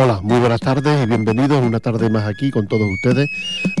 Hola, 0.00 0.20
muy 0.22 0.38
buenas 0.38 0.60
tardes 0.60 1.02
y 1.02 1.06
bienvenidos 1.06 1.60
una 1.60 1.80
tarde 1.80 2.08
más 2.08 2.24
aquí 2.24 2.52
con 2.52 2.68
todos 2.68 2.88
ustedes, 2.88 3.28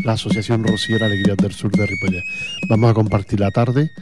la 0.02 0.14
Asociación 0.14 0.64
Rociera 0.64 1.06
Alegrías 1.06 1.36
del 1.36 1.52
Sur 1.52 1.70
de 1.70 1.86
Ripollet. 1.86 2.24
Vamos 2.68 2.90
a 2.90 2.94
compartir 2.94 3.38
la 3.38 3.52
tarde, 3.52 3.92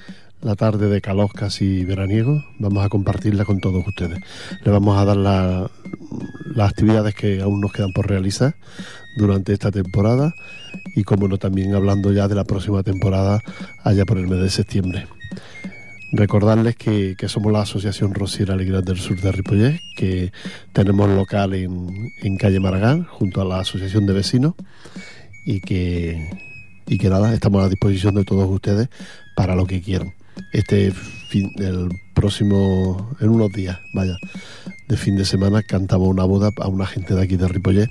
la 0.41 0.55
tarde 0.55 0.89
de 0.89 1.03
calor 1.03 1.31
casi 1.35 1.85
veraniego, 1.85 2.43
vamos 2.59 2.83
a 2.87 2.89
compartirla 2.89 3.45
con 3.45 3.61
todos 3.61 3.87
ustedes. 3.87 4.19
Le 4.65 4.73
vamos 4.73 4.97
a 4.97 5.05
dar 5.05 5.19
las 5.19 6.71
actividades 6.71 7.15
que 7.15 7.43
aún 7.43 7.61
nos 7.61 7.71
quedan 7.71 7.93
por 7.93 8.09
realizar 8.09 8.55
durante 9.19 9.53
esta 9.53 9.71
temporada 9.71 10.33
y 10.95 11.03
como 11.03 11.29
no 11.29 11.37
también 11.37 11.75
hablando 11.75 12.13
ya 12.13 12.29
de 12.29 12.35
la 12.35 12.45
próxima 12.45 12.83
temporada 12.83 13.43
allá 13.85 14.07
por 14.07 14.17
el 14.17 14.27
mes 14.27 14.41
de 14.41 14.49
septiembre. 14.49 15.07
Recordarles 16.13 16.77
que, 16.77 17.17
somos 17.27 17.53
la 17.53 17.63
Asociación 17.63 18.15
Rociera 18.15 18.55
Alegría 18.55 18.81
del 18.81 18.99
Sur 18.99 19.21
de 19.21 19.33
Ripollet, 19.33 19.81
que 19.97 20.33
tenemos 20.73 21.11
local 21.11 21.55
en, 21.55 22.37
calle 22.39 22.61
Maragán, 22.61 23.05
junto 23.05 23.41
a 23.41 23.45
la 23.45 23.61
Asociación 23.61 24.07
de 24.07 24.13
Vecinos, 24.13 24.55
y 25.45 25.61
que, 25.61 26.31
y 26.87 26.99
que 26.99 27.11
nada, 27.11 27.35
estamos 27.35 27.65
a 27.65 27.69
disposición 27.69 28.15
de 28.15 28.25
todos 28.25 28.49
ustedes 28.49 28.89
para 29.35 29.57
lo 29.57 29.67
que 29.67 29.83
quieran. 29.83 30.15
Este 30.53 30.93
fin, 30.93 31.51
el 31.57 31.89
próximo, 32.15 33.17
en 33.21 33.31
unos 33.31 33.51
días, 33.53 33.79
vaya, 33.93 34.17
de 34.89 34.97
fin 34.97 35.17
de 35.17 35.25
semana, 35.25 35.63
cantamos 35.63 36.09
una 36.09 36.25
boda 36.25 36.51
a 36.57 36.69
una 36.69 36.87
gente 36.87 37.15
de 37.15 37.23
aquí 37.23 37.37
de 37.37 37.49
Ripollet 37.49 37.91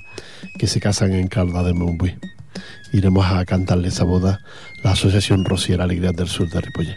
que 0.58 0.66
se 0.66 0.80
casan 0.80 1.12
en 1.12 1.28
Calda 1.28 1.62
de 1.62 1.74
Montbui 1.74 2.16
iremos 2.92 3.26
a 3.26 3.44
cantarle 3.44 3.88
esa 3.88 4.04
boda 4.04 4.40
la 4.82 4.92
Asociación 4.92 5.44
Rociera 5.44 5.84
Alegría 5.84 6.12
del 6.12 6.28
Sur 6.28 6.48
de 6.48 6.60
Ripollet. 6.60 6.96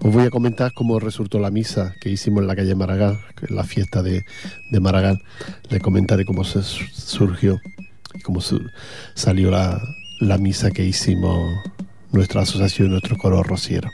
Os 0.00 0.12
voy 0.12 0.24
a 0.24 0.30
comentar 0.30 0.72
cómo 0.74 0.98
resultó 0.98 1.38
la 1.38 1.50
misa 1.50 1.94
que 2.00 2.10
hicimos 2.10 2.42
en 2.42 2.48
la 2.48 2.56
calle 2.56 2.74
Maragall, 2.74 3.18
la 3.48 3.64
fiesta 3.64 4.02
de, 4.02 4.24
de 4.70 4.80
Maragall. 4.80 5.22
Le 5.68 5.80
comentaré 5.80 6.24
cómo 6.24 6.44
se 6.44 6.62
surgió 6.62 7.60
cómo 8.22 8.40
salió 9.14 9.50
la, 9.50 9.80
la 10.20 10.38
misa 10.38 10.70
que 10.70 10.84
hicimos 10.84 11.60
nuestra 12.12 12.42
asociación, 12.42 12.90
nuestro 12.90 13.16
coro 13.16 13.42
rociero. 13.42 13.90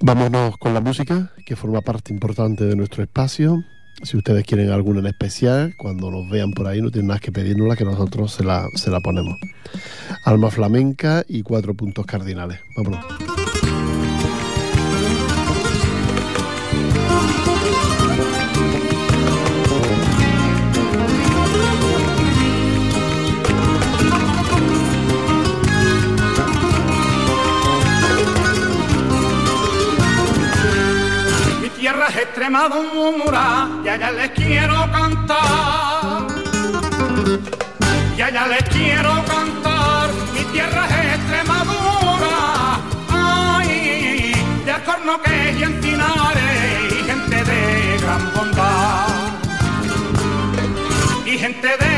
Vámonos 0.00 0.58
con 0.58 0.74
la 0.74 0.80
música, 0.80 1.32
que 1.46 1.56
forma 1.56 1.80
parte 1.80 2.12
importante 2.12 2.64
de 2.64 2.76
nuestro 2.76 3.02
espacio. 3.02 3.64
Si 4.02 4.16
ustedes 4.16 4.44
quieren 4.44 4.70
alguna 4.70 5.00
en 5.00 5.06
especial, 5.06 5.74
cuando 5.76 6.10
nos 6.10 6.28
vean 6.28 6.52
por 6.52 6.66
ahí 6.66 6.82
no 6.82 6.90
tienen 6.90 7.08
nada 7.08 7.20
que 7.20 7.32
pedirnosla, 7.32 7.76
que 7.76 7.84
nosotros 7.84 8.32
se 8.32 8.44
la, 8.44 8.68
se 8.74 8.90
la 8.90 9.00
ponemos. 9.00 9.38
Alma 10.24 10.50
flamenca 10.50 11.24
y 11.28 11.42
cuatro 11.42 11.74
puntos 11.74 12.04
cardinales. 12.04 12.58
Vámonos. 12.76 13.04
Extremadura 32.44 33.70
y 33.82 33.88
allá 33.88 34.10
les 34.12 34.30
quiero 34.32 34.74
cantar. 34.92 36.26
Y 38.18 38.20
allá 38.20 38.46
les 38.48 38.64
quiero 38.64 39.12
cantar, 39.24 40.10
mi 40.34 40.44
tierra 40.52 40.84
es 40.84 41.14
Extremadura. 41.14 42.80
Ay, 43.08 44.34
de 44.62 44.72
Acorno 44.72 45.22
que 45.22 45.50
es 45.50 45.56
y 45.56 45.62
y 45.62 47.04
gente 47.06 47.44
de 47.44 47.98
gran 48.02 48.34
bondad. 48.34 49.06
Y 51.24 51.38
gente 51.38 51.68
de 51.78 51.93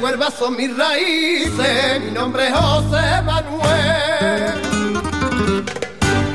Huelva 0.00 0.30
son 0.30 0.56
mis 0.56 0.76
raíces, 0.76 2.00
mi 2.04 2.10
nombre 2.12 2.46
es 2.46 2.54
José 2.54 3.22
Manuel. 3.24 4.54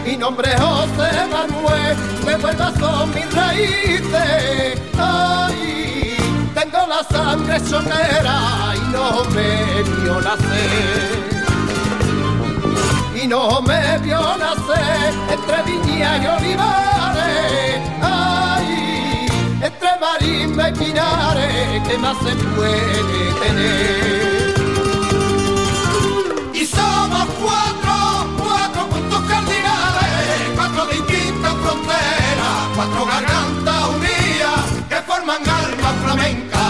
Mi 0.06 0.18
nombre 0.18 0.52
es 0.52 0.60
José 0.60 1.12
Manuel, 1.32 1.98
de 2.26 2.36
Huelva 2.36 2.74
son 2.80 3.14
mis 3.14 3.34
raíces. 3.34 4.82
Ay, 5.00 6.18
tengo 6.54 6.88
la 6.88 7.04
sangre 7.04 7.60
sonera 7.62 8.74
y 8.76 8.92
no 8.92 9.24
me 9.34 9.84
vio 10.02 10.22
nacer 10.22 11.34
y 13.24 13.28
no 13.28 13.62
me 13.62 13.98
vio 14.00 14.20
nacer 14.38 15.14
entre 15.32 15.64
viñas 15.64 16.22
y 16.22 16.28
olivares. 16.28 18.23
Y 20.20 20.48
pinares, 20.78 21.82
¿qué 21.88 21.98
más 21.98 22.18
se 22.18 22.36
puede 22.36 23.34
tener? 23.42 24.54
Y 26.54 26.66
somos 26.66 27.26
cuatro, 27.42 28.28
cuatro 28.38 28.90
puntos 28.90 29.22
cardinales, 29.22 30.52
cuatro 30.56 30.88
distintas 30.88 31.54
fronteras, 31.54 32.68
cuatro 32.76 33.06
gargantas 33.06 33.84
unidas 33.96 34.66
que 34.90 34.96
forman 35.08 35.50
alma 35.50 35.94
flamenca. 36.04 36.63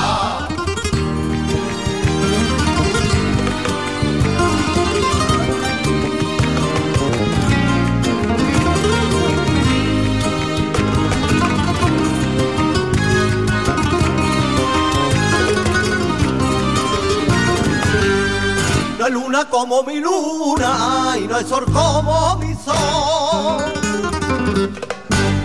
No 19.03 19.09
luna 19.09 19.43
como 19.49 19.83
mi 19.83 19.99
luna 19.99 21.17
y 21.19 21.27
no 21.27 21.35
hay 21.35 21.43
sol 21.43 21.65
como 21.73 22.37
mi 22.37 22.55
sol. 22.55 23.61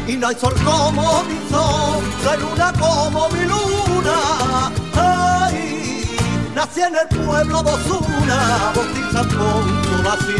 Y 0.06 0.16
no 0.16 0.28
hay 0.28 0.36
sol 0.36 0.54
como 0.64 1.24
mi 1.24 1.50
sol, 1.50 2.04
no 2.24 2.36
luna 2.36 2.72
como 2.78 3.28
mi 3.30 3.40
luna. 3.40 4.70
Ay, 4.94 6.16
nací 6.54 6.82
en 6.82 6.94
el 6.98 7.08
pueblo 7.08 7.64
de 7.64 7.72
Osuna, 7.72 8.72
bautizan 8.76 9.28
consolación. 9.36 10.38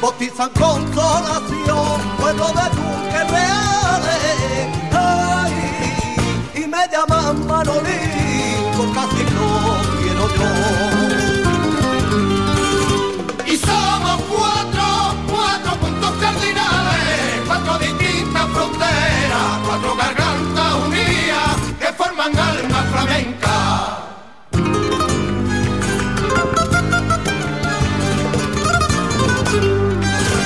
Bautizan 0.00 0.50
consolación, 0.58 2.00
pueblo 2.18 2.46
de 2.46 2.62
duques 2.78 3.30
reales. 3.32 4.68
Ay, 4.92 5.52
y 6.54 6.66
me 6.66 6.88
llaman 6.90 7.46
Manolín 7.46 8.07
y 13.46 13.56
somos 13.56 14.22
cuatro, 14.28 15.14
cuatro 15.28 15.72
puntos 15.80 16.12
cardinales, 16.20 17.42
cuatro 17.46 17.78
distintas 17.78 18.46
fronteras, 18.48 19.58
cuatro 19.66 19.96
gargantas 19.96 20.74
unidas 20.86 21.56
que 21.80 21.92
forman 21.92 22.38
alma 22.38 22.82
flamenca. 22.92 23.56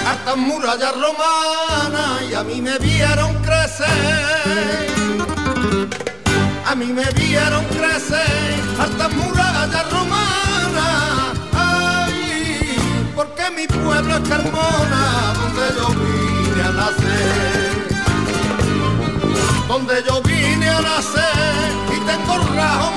Hasta 0.06 0.36
murallas 0.36 0.94
romanas 0.94 2.22
y 2.30 2.34
a 2.34 2.42
mí 2.44 2.60
me 2.60 2.78
vieron 2.78 3.34
crecer 3.42 4.92
a 6.72 6.74
mí 6.74 6.86
me 6.86 7.04
vieron 7.12 7.64
crecer 7.66 8.71
hasta 8.78 9.08
muralla 9.08 9.82
romana. 9.90 11.32
Ay, 11.54 12.76
porque 13.14 13.50
mi 13.56 13.66
pueblo 13.66 14.16
es 14.16 14.28
Carmona, 14.28 15.34
donde 15.40 15.66
yo 15.76 15.88
vine 15.88 16.62
a 16.62 16.72
nacer. 16.72 17.72
Donde 19.68 20.02
yo 20.06 20.22
vine 20.22 20.68
a 20.68 20.80
nacer 20.80 21.72
y 21.96 22.00
tengo 22.00 22.38
rajo 22.54 22.90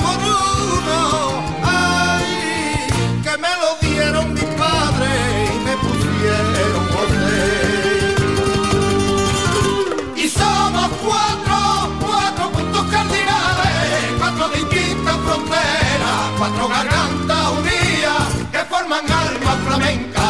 cuatro 16.46 16.68
gargantas 16.68 17.52
unidas 17.58 18.28
que 18.52 18.60
forman 18.70 19.12
alma 19.12 19.52
flamenca. 19.66 20.28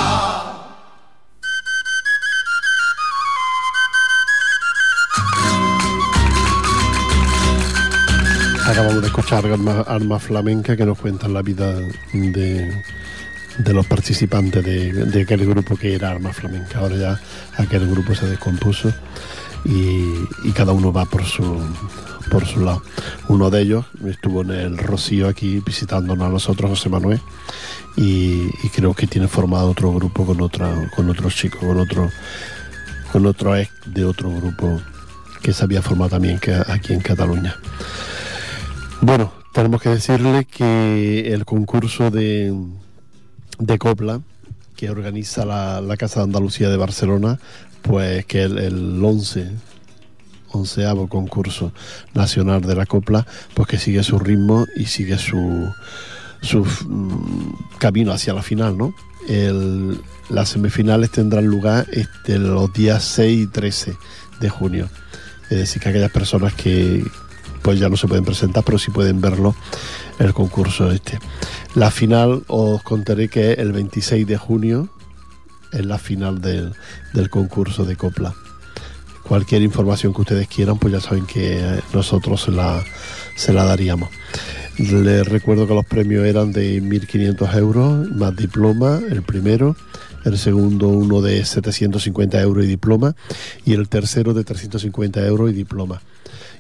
Acabamos 8.65 9.01
de 9.01 9.07
escuchar 9.07 9.45
Arma, 9.45 9.81
Arma 9.81 10.19
Flamenca 10.19 10.77
que 10.77 10.85
nos 10.85 10.97
cuentan 10.97 11.33
la 11.33 11.41
vida 11.41 11.73
de, 12.13 12.83
de 13.57 13.73
los 13.73 13.85
participantes 13.85 14.63
de, 14.63 14.93
de 14.93 15.21
aquel 15.21 15.45
grupo 15.45 15.75
que 15.75 15.95
era 15.95 16.11
Arma 16.11 16.31
Flamenca. 16.31 16.79
Ahora 16.79 16.95
ya 16.95 17.19
aquel 17.57 17.89
grupo 17.89 18.15
se 18.15 18.27
descompuso 18.27 18.93
y 19.65 20.51
cada 20.53 20.71
uno 20.71 20.93
va 20.93 21.05
por 21.05 21.25
su, 21.25 21.43
por 22.29 22.45
su 22.45 22.61
lado. 22.61 22.81
Uno 23.27 23.49
de 23.49 23.61
ellos 23.61 23.85
estuvo 24.05 24.41
en 24.41 24.51
el 24.51 24.77
Rocío 24.77 25.27
aquí 25.27 25.61
visitándonos 25.65 26.27
a 26.27 26.29
nosotros, 26.29 26.69
José 26.69 26.89
Manuel, 26.89 27.21
y, 27.95 28.49
creo 28.69 28.93
que 28.93 29.07
tiene 29.07 29.27
formado 29.27 29.69
otro 29.69 29.93
grupo 29.93 30.25
con 30.25 30.41
otra, 30.41 30.89
con 30.95 31.09
otros 31.09 31.35
chicos, 31.35 31.59
con 31.61 31.79
otro, 31.79 32.09
con 33.11 33.25
otro 33.25 33.55
ex 33.55 33.71
de 33.85 34.03
otro 34.03 34.29
grupo 34.29 34.81
que 35.41 35.53
se 35.53 35.63
había 35.63 35.81
formado 35.81 36.09
también 36.09 36.39
aquí 36.67 36.93
en 36.93 36.99
Cataluña. 36.99 37.55
Bueno, 39.01 39.31
tenemos 39.53 39.81
que 39.81 39.89
decirle 39.89 40.45
que 40.45 41.33
el 41.33 41.45
concurso 41.45 42.11
de, 42.11 42.53
de 43.59 43.77
copla 43.77 44.21
que 44.75 44.89
organiza 44.89 45.45
la, 45.45 45.79
la 45.79 45.95
Casa 45.95 46.19
de 46.19 46.25
Andalucía 46.25 46.69
de 46.69 46.77
Barcelona, 46.77 47.39
pues 47.81 48.25
que 48.25 48.43
el, 48.43 48.57
el 48.57 49.03
11 49.03 49.51
onceavo 50.55 51.07
concurso 51.07 51.71
nacional 52.13 52.61
de 52.61 52.75
la 52.75 52.85
copla, 52.85 53.25
pues 53.53 53.67
que 53.67 53.77
sigue 53.77 54.03
su 54.03 54.19
ritmo 54.19 54.65
y 54.75 54.85
sigue 54.85 55.17
su, 55.17 55.71
su 56.41 56.65
mm, 56.65 57.77
camino 57.77 58.11
hacia 58.11 58.33
la 58.33 58.41
final, 58.41 58.77
¿no? 58.77 58.93
Las 60.29 60.49
semifinales 60.49 61.11
tendrán 61.11 61.45
lugar 61.45 61.87
este, 61.91 62.39
los 62.39 62.71
días 62.73 63.03
6 63.03 63.43
y 63.43 63.47
13 63.47 63.97
de 64.39 64.49
junio. 64.49 64.89
Es 65.49 65.57
decir, 65.57 65.81
que 65.81 65.89
aquellas 65.89 66.11
personas 66.11 66.53
que 66.53 67.03
pues 67.61 67.79
ya 67.79 67.89
no 67.89 67.97
se 67.97 68.07
pueden 68.07 68.25
presentar, 68.25 68.63
pero 68.63 68.77
sí 68.77 68.91
pueden 68.91 69.21
verlo 69.21 69.55
el 70.19 70.33
concurso 70.33 70.91
este. 70.91 71.19
La 71.73 71.89
final 71.89 72.43
os 72.47 72.83
contaré 72.83 73.27
que 73.27 73.53
el 73.53 73.71
26 73.71 74.27
de 74.27 74.37
junio, 74.37 74.89
es 75.71 75.85
la 75.85 75.97
final 75.97 76.41
del, 76.41 76.73
del 77.13 77.29
concurso 77.29 77.83
de 77.83 77.95
copla 77.95 78.33
cualquier 79.27 79.61
información 79.61 80.13
que 80.13 80.21
ustedes 80.21 80.47
quieran, 80.47 80.77
pues 80.77 80.93
ya 80.93 81.01
saben 81.01 81.25
que 81.25 81.81
nosotros 81.93 82.41
se 82.41 82.51
la, 82.51 82.83
se 83.35 83.53
la 83.53 83.65
daríamos. 83.65 84.09
Les 84.77 85.27
recuerdo 85.27 85.67
que 85.67 85.73
los 85.73 85.85
premios 85.85 86.25
eran 86.25 86.51
de 86.51 86.81
1.500 86.81 87.57
euros, 87.57 88.09
más 88.11 88.35
diploma, 88.35 88.99
el 89.09 89.23
primero, 89.23 89.75
el 90.25 90.37
segundo 90.37 90.89
uno 90.89 91.21
de 91.21 91.45
750 91.45 92.41
euros 92.41 92.65
y 92.65 92.67
diploma, 92.67 93.15
y 93.65 93.73
el 93.73 93.87
tercero 93.87 94.33
de 94.33 94.43
350 94.43 95.25
euros 95.25 95.49
y 95.49 95.53
diploma, 95.53 96.01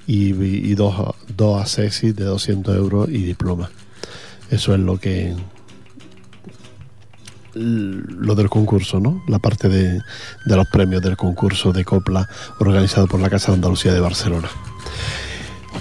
y, 0.07 0.33
y 0.33 0.75
dos, 0.75 1.15
dos 1.35 1.75
de 1.75 2.13
200 2.13 2.75
euros 2.75 3.09
y 3.09 3.23
diploma. 3.23 3.69
Eso 4.49 4.73
es 4.73 4.79
lo 4.79 4.97
que 4.99 5.33
lo 7.55 8.35
del 8.35 8.49
concurso, 8.49 8.99
¿no? 8.99 9.23
La 9.27 9.39
parte 9.39 9.69
de, 9.69 10.01
los 10.45 10.67
premios 10.67 11.01
del 11.01 11.15
concurso 11.15 11.71
de 11.71 11.85
copla 11.85 12.27
organizado 12.59 13.07
por 13.07 13.19
la 13.19 13.29
Casa 13.29 13.51
de 13.51 13.55
Andalucía 13.55 13.93
de 13.93 13.99
Barcelona. 14.01 14.49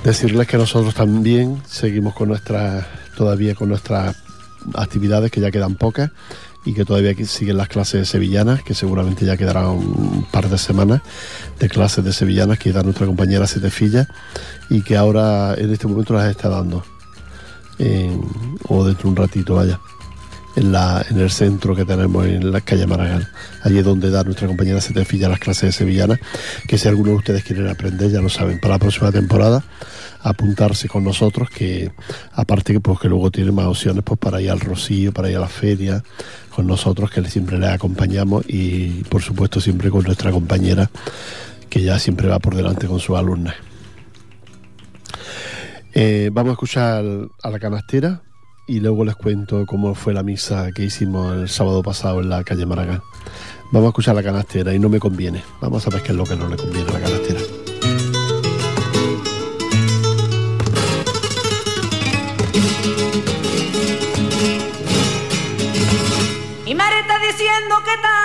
Decirles 0.04 0.46
que 0.46 0.56
nosotros 0.56 0.94
también 0.94 1.60
seguimos 1.66 2.14
con 2.14 2.28
nuestras, 2.28 2.86
todavía 3.16 3.54
con 3.54 3.68
nuestras 3.68 4.16
actividades, 4.74 5.30
que 5.30 5.40
ya 5.40 5.50
quedan 5.50 5.74
pocas, 5.74 6.10
y 6.64 6.72
que 6.72 6.84
todavía 6.84 7.14
siguen 7.26 7.58
las 7.58 7.68
clases 7.68 8.08
sevillanas, 8.08 8.62
que 8.62 8.74
seguramente 8.74 9.26
ya 9.26 9.36
quedarán 9.36 9.66
un 9.66 10.26
par 10.30 10.48
de 10.48 10.56
semanas 10.56 11.02
de 11.58 11.68
clases 11.68 12.04
de 12.04 12.12
sevillanas 12.12 12.58
que 12.58 12.72
da 12.72 12.82
nuestra 12.82 13.06
compañera 13.06 13.46
Setefilla, 13.46 14.08
y 14.70 14.82
que 14.82 14.96
ahora 14.96 15.54
en 15.56 15.72
este 15.72 15.86
momento 15.86 16.14
las 16.14 16.30
está 16.30 16.48
dando, 16.48 16.84
o 18.68 18.84
dentro 18.84 19.02
de 19.02 19.08
un 19.08 19.16
ratito, 19.16 19.54
vaya 19.56 19.80
en, 20.56 20.72
la, 20.72 21.04
en 21.08 21.18
el 21.18 21.30
centro 21.30 21.74
que 21.74 21.84
tenemos 21.84 22.26
en 22.26 22.52
la 22.52 22.60
calle 22.60 22.86
Maragall. 22.86 23.28
Allí 23.62 23.78
es 23.78 23.84
donde 23.84 24.10
da 24.10 24.22
nuestra 24.24 24.46
compañera 24.46 24.80
Setefilla 24.80 25.28
las 25.28 25.40
clases 25.40 25.62
de 25.62 25.72
sevillana, 25.72 26.18
que 26.66 26.78
si 26.78 26.88
alguno 26.88 27.10
de 27.10 27.16
ustedes 27.16 27.44
quieren 27.44 27.68
aprender, 27.68 28.10
ya 28.10 28.20
lo 28.20 28.28
saben, 28.28 28.60
para 28.60 28.74
la 28.74 28.78
próxima 28.78 29.10
temporada 29.12 29.64
apuntarse 30.20 30.88
con 30.88 31.04
nosotros, 31.04 31.50
que 31.50 31.92
aparte 32.32 32.72
que 32.72 32.80
pues 32.80 32.98
que 32.98 33.08
luego 33.08 33.30
tiene 33.30 33.52
más 33.52 33.66
opciones 33.66 34.02
pues 34.04 34.18
para 34.18 34.40
ir 34.40 34.50
al 34.50 34.60
Rocío, 34.60 35.12
para 35.12 35.28
ir 35.28 35.36
a 35.36 35.40
la 35.40 35.48
feria, 35.48 36.02
con 36.54 36.66
nosotros 36.66 37.10
que 37.10 37.22
siempre 37.28 37.58
les 37.58 37.70
acompañamos 37.70 38.44
y 38.48 39.02
por 39.04 39.22
supuesto 39.22 39.60
siempre 39.60 39.90
con 39.90 40.04
nuestra 40.04 40.30
compañera 40.30 40.90
que 41.68 41.82
ya 41.82 41.98
siempre 41.98 42.28
va 42.28 42.38
por 42.38 42.54
delante 42.54 42.86
con 42.86 43.00
sus 43.00 43.16
alumnas. 43.16 43.54
Eh, 45.92 46.30
vamos 46.32 46.50
a 46.50 46.52
escuchar 46.52 47.04
a 47.42 47.50
la 47.50 47.58
canastera 47.58 48.22
y 48.66 48.80
luego 48.80 49.04
les 49.04 49.14
cuento 49.14 49.66
cómo 49.66 49.94
fue 49.94 50.14
la 50.14 50.22
misa 50.22 50.72
que 50.72 50.84
hicimos 50.84 51.34
el 51.34 51.48
sábado 51.48 51.82
pasado 51.82 52.20
en 52.20 52.30
la 52.30 52.44
calle 52.44 52.66
Maragall. 52.66 53.02
Vamos 53.70 53.86
a 53.86 53.90
escuchar 53.90 54.14
la 54.14 54.22
canastera 54.22 54.72
y 54.74 54.78
no 54.78 54.88
me 54.88 54.98
conviene. 54.98 55.42
Vamos 55.60 55.86
a 55.86 55.90
ver 55.90 56.02
qué 56.02 56.12
es 56.12 56.16
lo 56.16 56.24
que 56.24 56.36
no 56.36 56.48
le 56.48 56.56
conviene 56.56 56.88
a 56.88 56.92
la 56.92 57.00
canastera. 57.00 57.40
Mi 66.64 66.74
madre 66.74 67.00
está 67.00 67.18
diciendo 67.18 67.74
que 67.84 67.96
te 68.00 68.23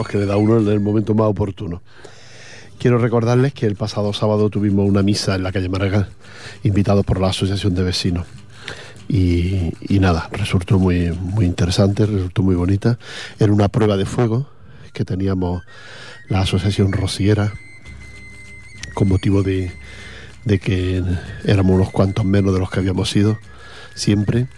Que 0.00 0.18
le 0.18 0.26
da 0.26 0.36
uno 0.36 0.58
en 0.58 0.68
el 0.68 0.80
momento 0.80 1.14
más 1.14 1.26
oportuno. 1.26 1.82
Quiero 2.78 2.98
recordarles 2.98 3.52
que 3.52 3.66
el 3.66 3.76
pasado 3.76 4.12
sábado 4.12 4.50
tuvimos 4.50 4.88
una 4.88 5.02
misa 5.02 5.34
en 5.34 5.42
la 5.42 5.52
calle 5.52 5.68
Maragall, 5.68 6.08
invitados 6.64 7.04
por 7.04 7.20
la 7.20 7.28
Asociación 7.28 7.74
de 7.74 7.84
Vecinos. 7.84 8.26
Y, 9.08 9.72
nada, 10.00 10.28
resultó 10.32 10.78
muy, 10.78 11.10
muy 11.10 11.44
interesante, 11.44 12.06
resultó 12.06 12.42
muy 12.42 12.54
bonita. 12.54 12.98
Era 13.38 13.52
una 13.52 13.68
prueba 13.68 13.96
de 13.96 14.06
fuego 14.06 14.48
que 14.94 15.04
teníamos 15.04 15.62
la 16.28 16.40
Asociación 16.40 16.92
Rociera 16.92 17.52
con 18.94 19.08
motivo 19.08 19.42
de, 19.42 19.70
de 20.44 20.58
que 20.58 21.02
éramos 21.44 21.76
unos 21.76 21.90
cuantos 21.90 22.24
menos 22.24 22.54
de 22.54 22.60
los 22.60 22.70
que 22.70 22.80
habíamos 22.80 23.10
sido 23.10 23.38
siempre 23.94 24.48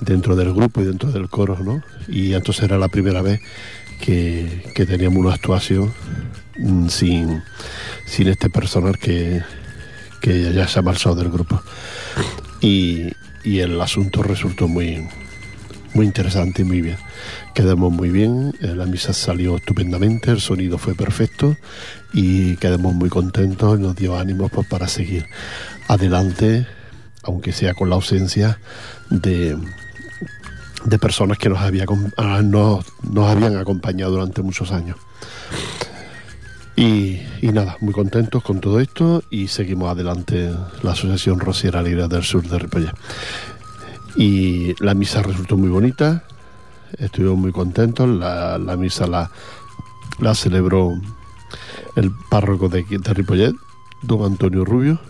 dentro 0.00 0.36
del 0.36 0.54
grupo 0.54 0.80
y 0.80 0.84
dentro 0.84 1.10
del 1.10 1.28
coro, 1.28 1.58
¿no? 1.62 1.82
Y 2.06 2.34
entonces 2.34 2.64
era 2.64 2.78
la 2.78 2.88
primera 2.88 3.22
vez 3.22 3.40
que, 3.98 4.62
teníamos 4.74 5.18
una 5.18 5.34
actuación 5.34 5.92
mm, 6.56 6.88
sin, 6.88 7.42
sin 8.06 8.28
este 8.28 8.50
personal 8.50 8.98
que, 8.98 9.42
que 10.20 10.52
ya 10.52 10.66
se 10.68 10.78
ha 10.78 10.82
marchado 10.82 11.14
del 11.14 11.30
grupo. 11.30 11.60
Y, 12.60 13.12
el 13.44 13.80
asunto 13.80 14.22
resultó 14.22 14.68
muy, 14.68 15.08
muy 15.94 16.04
interesante 16.04 16.62
y 16.62 16.64
muy 16.66 16.82
bien. 16.82 16.98
Quedamos 17.54 17.90
muy 17.90 18.10
bien, 18.10 18.54
eh, 18.60 18.74
la 18.74 18.84
misa 18.84 19.14
salió 19.14 19.56
estupendamente, 19.56 20.30
el 20.30 20.40
sonido 20.40 20.76
fue 20.76 20.94
perfecto 20.94 21.56
y 22.12 22.56
quedamos 22.56 22.94
muy 22.94 23.08
contentos 23.08 23.78
y 23.78 23.82
nos 23.82 23.96
dio 23.96 24.18
ánimos 24.18 24.50
pues, 24.50 24.66
para 24.66 24.86
seguir 24.86 25.24
adelante, 25.86 26.66
aunque 27.22 27.52
sea 27.52 27.72
con 27.72 27.88
la 27.88 27.94
ausencia 27.94 28.58
de, 29.08 29.56
de 30.84 30.98
personas 30.98 31.38
que 31.38 31.48
nos, 31.48 31.58
había, 31.58 31.84
ah, 32.16 32.42
nos, 32.42 32.84
habían 33.16 33.56
acompañado 33.56 34.12
durante 34.12 34.42
muchos 34.42 34.72
años. 34.72 34.96
Y, 36.76 37.20
nada, 37.42 37.76
muy 37.80 37.92
contentos 37.92 38.42
con 38.44 38.60
todo 38.60 38.78
esto 38.78 39.24
y 39.30 39.48
seguimos 39.48 39.90
adelante 39.90 40.52
la 40.82 40.92
Asociación 40.92 41.40
Rosiera 41.40 41.80
Alegría 41.80 42.06
del 42.06 42.22
Sur 42.22 42.46
de 42.48 42.58
Ripollet. 42.58 42.92
Y 44.14 44.74
la 44.82 44.94
misa 44.94 45.22
resultó 45.22 45.56
muy 45.56 45.68
bonita, 45.68 46.24
estuvimos 46.98 47.38
muy 47.38 47.52
contentos, 47.52 48.08
la, 48.08 48.58
misa 48.78 49.08
la, 49.08 49.30
la, 50.20 50.34
celebró 50.34 50.92
el 51.96 52.12
párroco 52.30 52.68
de, 52.68 52.84
de 52.84 53.14
Ripollet, 53.14 53.54
don 54.02 54.24
Antonio 54.24 54.64
Rubio, 54.64 55.00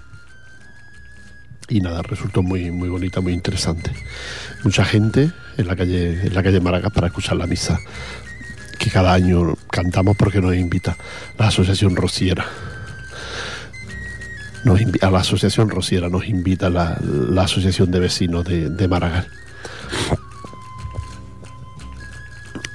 y 1.68 1.80
nada, 1.80 2.02
resultó 2.02 2.42
muy, 2.42 2.70
muy 2.70 2.88
bonita, 2.88 3.20
muy 3.20 3.32
interesante. 3.32 3.90
Mucha 4.64 4.84
gente 4.84 5.30
en 5.56 5.66
la 5.66 5.76
calle, 5.76 6.26
en 6.26 6.34
la 6.34 6.42
calle 6.42 6.60
Maracas 6.60 6.92
para 6.92 7.08
escuchar 7.08 7.36
la 7.36 7.46
misa 7.46 7.78
que 8.78 8.90
cada 8.90 9.12
año 9.12 9.56
cantamos 9.70 10.16
porque 10.16 10.40
nos 10.40 10.54
invita 10.54 10.96
la 11.36 11.48
Asociación 11.48 11.96
Rociera. 11.96 12.46
Nos 14.64 14.80
a 15.02 15.10
la 15.10 15.20
Asociación 15.20 15.68
Rociera 15.68 16.08
nos 16.08 16.26
invita 16.26 16.70
la, 16.70 16.98
Asociación 17.42 17.90
de 17.90 18.00
Vecinos 18.00 18.44
de, 18.44 18.70
de. 18.70 18.88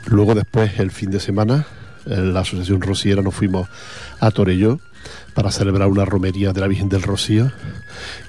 Luego 0.08 0.36
después, 0.36 0.80
el 0.80 0.92
fin 0.92 1.10
de 1.10 1.20
semana, 1.20 1.66
la 2.06 2.42
Asociación 2.42 2.82
Rociera 2.82 3.22
nos 3.22 3.36
fuimos 3.36 3.68
a 4.20 4.32
Torelló 4.32 4.80
para 5.34 5.52
celebrar 5.52 5.88
una 5.88 6.06
romería 6.06 6.54
de 6.54 6.62
la 6.62 6.68
Virgen 6.68 6.90
del 6.90 7.02
Rocío, 7.02 7.52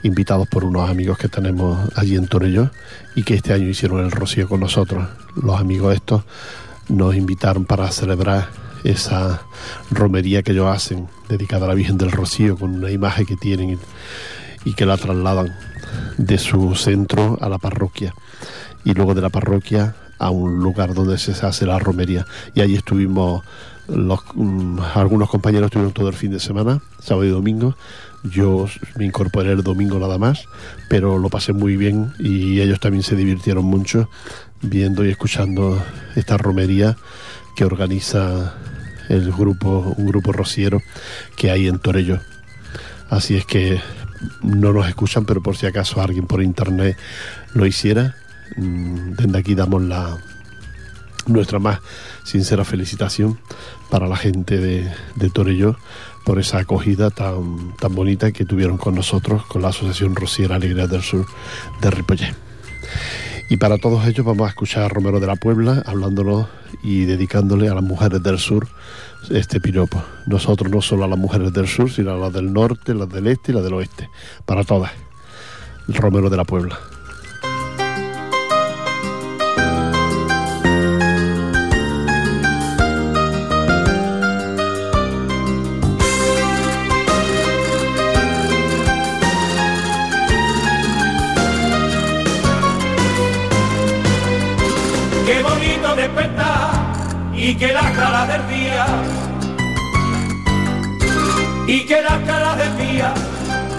invitados 0.03 0.49
por 0.49 0.65
unos 0.65 0.89
amigos 0.89 1.19
que 1.19 1.29
tenemos 1.29 1.79
allí 1.97 2.17
en 2.17 2.27
Torelló 2.27 2.71
y 3.15 3.23
que 3.23 3.35
este 3.35 3.53
año 3.53 3.69
hicieron 3.69 4.05
el 4.05 4.11
Rocío 4.11 4.49
con 4.49 4.61
nosotros. 4.61 5.07
Los 5.37 5.61
amigos 5.61 5.95
estos 5.95 6.25
nos 6.89 7.15
invitaron 7.15 7.65
para 7.65 7.91
celebrar 7.91 8.49
esa 8.85 9.43
romería 9.91 10.43
que 10.43 10.53
ellos 10.53 10.75
hacen, 10.75 11.09
dedicada 11.29 11.67
a 11.67 11.69
la 11.69 11.75
Virgen 11.75 11.99
del 11.99 12.13
Rocío, 12.13 12.57
con 12.57 12.75
una 12.75 12.91
imagen 12.91 13.27
que 13.27 13.37
tienen 13.37 13.79
y 14.65 14.75
que 14.75 14.87
la 14.87 14.97
trasladan 14.97 15.55
de 16.19 16.39
su 16.39 16.75
centro 16.75 17.39
a 17.41 17.49
la 17.49 17.59
parroquia 17.59 18.15
y 18.85 18.93
luego 18.93 19.15
de 19.15 19.23
la 19.23 19.31
parroquia 19.31 19.95
a 20.19 20.31
un 20.31 20.59
lugar 20.61 20.95
donde 20.95 21.19
se 21.19 21.33
hace 21.45 21.67
la 21.67 21.79
romería. 21.79 22.27
Y 22.55 22.61
allí 22.61 22.75
estuvimos 22.75 23.43
Mm, 23.87 24.79
algunos 24.95 25.29
compañeros 25.29 25.67
estuvieron 25.67 25.93
todo 25.93 26.09
el 26.09 26.15
fin 26.15 26.31
de 26.31 26.41
semana, 26.41 26.81
sábado 27.01 27.27
y 27.27 27.31
domingo. 27.31 27.77
Yo 28.23 28.67
me 28.97 29.05
incorporé 29.05 29.53
el 29.53 29.63
domingo 29.63 29.99
nada 29.99 30.17
más, 30.17 30.47
pero 30.89 31.19
lo 31.19 31.29
pasé 31.29 31.53
muy 31.53 31.77
bien 31.77 32.13
y 32.19 32.61
ellos 32.61 32.81
también 32.81 33.03
se 33.03 33.17
divirtieron 33.17 33.65
mucho 33.65 34.09
viendo 34.63 35.05
y 35.05 35.11
escuchando 35.11 35.83
esta 36.17 36.39
romería 36.39 36.97
que 37.55 37.67
organiza 37.67 38.55
el 39.11 39.31
grupo, 39.31 39.95
un 39.99 40.07
grupo 40.07 40.33
rociero 40.33 40.81
que 41.37 41.51
hay 41.51 41.69
en 41.69 41.79
Torello. 41.79 42.21
Así 43.11 43.37
es 43.37 43.45
que 43.45 43.79
no 44.43 44.73
nos 44.73 44.89
escuchan, 44.89 45.27
pero 45.27 45.43
por 45.43 45.59
si 45.59 45.67
acaso 45.67 46.01
alguien 46.01 46.27
por 46.27 46.43
internet 46.43 46.97
lo 47.53 47.67
hiciera, 47.67 48.17
desde 48.57 49.39
aquí 49.39 49.55
damos 49.55 49.83
la 49.83 50.19
nuestra 51.27 51.59
más 51.59 51.81
sincera 52.25 52.65
felicitación 52.65 53.39
para 53.91 54.09
la 54.09 54.17
gente 54.17 54.59
de, 54.59 54.93
de 55.17 55.31
Torelló 55.31 55.77
por 56.25 56.39
esa 56.39 56.59
acogida 56.59 57.11
tan, 57.11 57.75
tan 57.77 57.95
bonita 57.95 58.33
que 58.33 58.45
tuvieron 58.45 58.79
con 58.79 58.95
nosotros, 58.95 59.45
con 59.47 59.63
la 59.63 59.69
Asociación 59.69 60.17
Rociera 60.17 60.57
Alegría 60.57 60.87
del 60.87 61.03
Sur 61.03 61.27
de 61.81 61.91
Ripollet. 61.91 62.35
Y 63.51 63.59
para 63.59 63.77
todos 63.77 64.07
ellos 64.07 64.25
vamos 64.25 64.47
a 64.47 64.49
escuchar 64.51 64.85
a 64.85 64.89
Romero 64.89 65.21
de 65.21 65.27
la 65.27 65.37
Puebla 65.37 65.83
hablándonos 65.87 66.49
y 66.83 67.05
dedicándole 67.05 67.69
a 67.69 67.75
las 67.75 67.85
mujeres 67.85 68.23
del 68.23 68.39
sur 68.39 68.67
este 69.31 69.61
piropo. 69.61 70.03
Nosotros 70.27 70.71
no 70.71 70.81
solo 70.81 71.05
a 71.05 71.09
las 71.09 71.19
mujeres 71.19 71.53
del 71.53 71.69
sur, 71.69 71.91
sino 71.91 72.13
a 72.13 72.17
las 72.17 72.33
del 72.33 72.53
norte, 72.53 72.95
las 72.95 73.09
del 73.11 73.27
este 73.27 73.53
y 73.53 73.55
las 73.55 73.65
del 73.65 73.75
oeste. 73.75 74.09
Para 74.47 74.65
todas. 74.65 74.93
Romero 75.89 76.31
de 76.31 76.37
la 76.39 76.45
Puebla. 76.45 76.79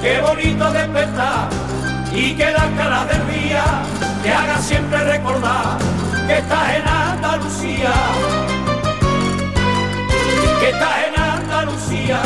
Qué 0.05 0.21
bonito 0.21 0.71
despertar 0.71 1.49
y 2.13 2.35
que 2.35 2.51
la 2.51 2.67
cara 2.77 3.05
del 3.05 3.23
día 3.33 3.65
te 4.21 4.29
haga 4.31 4.59
siempre 4.59 4.99
recordar 5.03 5.79
que 6.27 6.37
estás 6.37 6.75
en 6.77 6.87
Andalucía. 6.87 7.93
Que 10.59 10.69
estás 10.69 10.97
en 11.07 11.19
Andalucía 11.19 12.19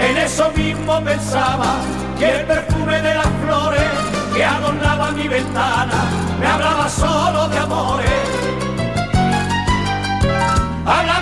en 0.00 0.16
eso 0.16 0.50
mismo 0.56 1.00
pensaba 1.04 1.76
que 2.18 2.40
el 2.40 2.46
perfume 2.46 3.00
de 3.00 3.14
las 3.14 3.30
flores 3.44 3.90
que 4.34 4.44
adornaba 4.44 5.12
mi 5.12 5.28
ventana 5.28 6.00
me 6.40 6.46
hablaba 6.46 6.88
solo 6.88 7.48
de 7.48 7.58
amores. 7.58 8.22
Háblame 10.84 11.19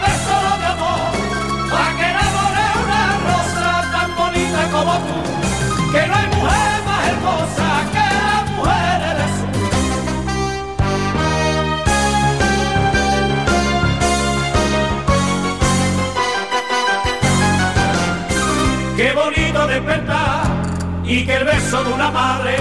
que 21.28 21.34
el 21.34 21.44
beso 21.44 21.84
de 21.84 21.92
una 21.92 22.10
madre 22.10 22.56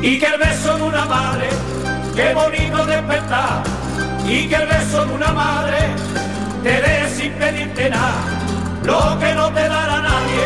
y 0.00 0.18
que 0.18 0.24
el 0.24 0.38
beso 0.38 0.78
de 0.78 0.82
una 0.84 1.04
madre, 1.04 1.48
qué 2.16 2.32
bonito 2.32 2.86
despertar 2.86 3.62
y 4.26 4.48
que 4.48 4.54
el 4.54 4.68
beso 4.68 5.04
de 5.04 5.12
una 5.12 5.32
madre 5.32 5.76
te 6.62 6.80
dé 6.80 7.10
sin 7.14 7.32
pedirte 7.34 7.90
nada 7.90 8.22
lo 8.84 9.18
que 9.18 9.34
no 9.34 9.52
te 9.52 9.68
dará 9.68 10.00
nadie, 10.00 10.44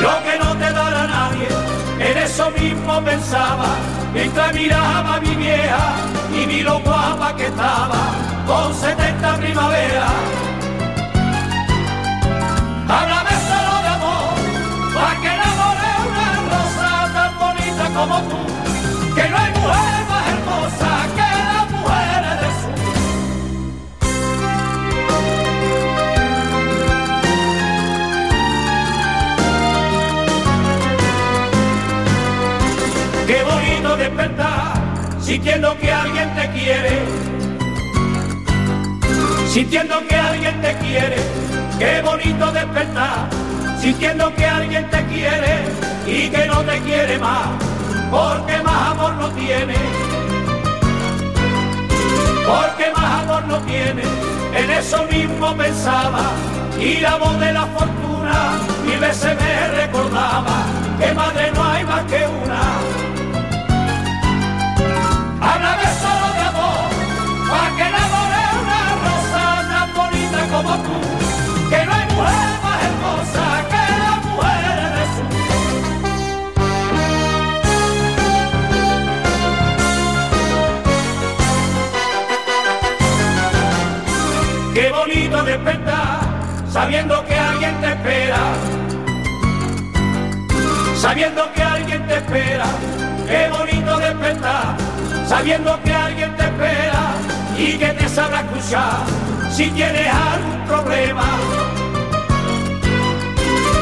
lo 0.00 0.14
que 0.24 0.38
no 0.42 0.50
te 0.56 0.72
dará 0.72 1.06
nadie, 1.06 1.48
en 2.08 2.18
eso 2.18 2.50
mismo 2.52 3.04
pensaba 3.04 3.68
mientras 4.14 4.54
miraba 4.54 5.16
a 5.16 5.20
mi 5.20 5.34
vieja 5.34 5.92
y 6.32 6.46
vi 6.46 6.62
lo 6.62 6.80
guapa 6.80 7.36
que 7.36 7.48
estaba 7.48 8.00
con 8.46 8.74
70 8.74 9.36
primavera. 9.36 10.06
como 18.06 18.20
tú, 18.28 18.36
que 19.14 19.28
no 19.30 19.36
hay 19.38 19.50
mujer 19.52 20.04
más 20.10 20.28
hermosa 20.28 20.90
que 21.16 21.28
la 21.48 21.64
mujer 21.72 22.20
del 22.40 22.54
sur. 22.60 22.78
Qué 33.26 33.38
bonito 33.42 33.96
despertar, 33.96 34.74
sintiendo 35.18 35.78
que 35.78 35.90
alguien 35.90 36.34
te 36.34 36.50
quiere, 36.50 36.94
sintiendo 39.48 40.06
que 40.06 40.16
alguien 40.16 40.60
te 40.60 40.76
quiere, 40.76 41.16
qué 41.78 42.02
bonito 42.02 42.52
despertar 42.52 43.30
sintiendo 43.84 44.34
que 44.34 44.46
alguien 44.46 44.88
te 44.88 45.04
quiere 45.04 45.58
y 46.06 46.30
que 46.30 46.46
no 46.46 46.62
te 46.62 46.80
quiere 46.80 47.18
más 47.18 47.48
porque 48.14 48.62
más 48.62 48.90
amor 48.92 49.14
no 49.14 49.28
tiene, 49.30 49.74
porque 52.46 52.92
más 52.96 53.22
amor 53.22 53.44
no 53.46 53.58
tiene, 53.62 54.02
en 54.54 54.70
eso 54.70 55.04
mismo 55.10 55.56
pensaba 55.56 56.30
y 56.78 57.00
la 57.00 57.16
voz 57.16 57.40
de 57.40 57.52
la 57.52 57.66
fortuna 57.66 58.36
mil 58.86 58.98
veces 59.00 59.36
me 59.40 59.68
recordaba 59.80 60.56
que 61.00 61.12
madre 61.12 61.50
no 61.54 61.64
hay 61.64 61.84
más 61.84 62.04
que 62.04 62.24
una. 62.44 62.53
Sabiendo 86.74 87.24
que 87.24 87.36
alguien 87.36 87.80
te 87.80 87.86
espera. 87.86 88.42
Sabiendo 90.96 91.52
que 91.52 91.62
alguien 91.62 92.06
te 92.08 92.16
espera, 92.16 92.66
qué 93.28 93.48
bonito 93.48 93.96
despertar. 93.98 94.76
Sabiendo 95.28 95.80
que 95.84 95.92
alguien 95.92 96.36
te 96.36 96.42
espera 96.42 97.02
y 97.56 97.78
que 97.78 97.90
te 97.98 98.08
sabrá 98.08 98.40
escuchar. 98.40 99.04
Si 99.52 99.70
tienes 99.70 100.08
algún 100.12 100.60
problema, 100.66 101.28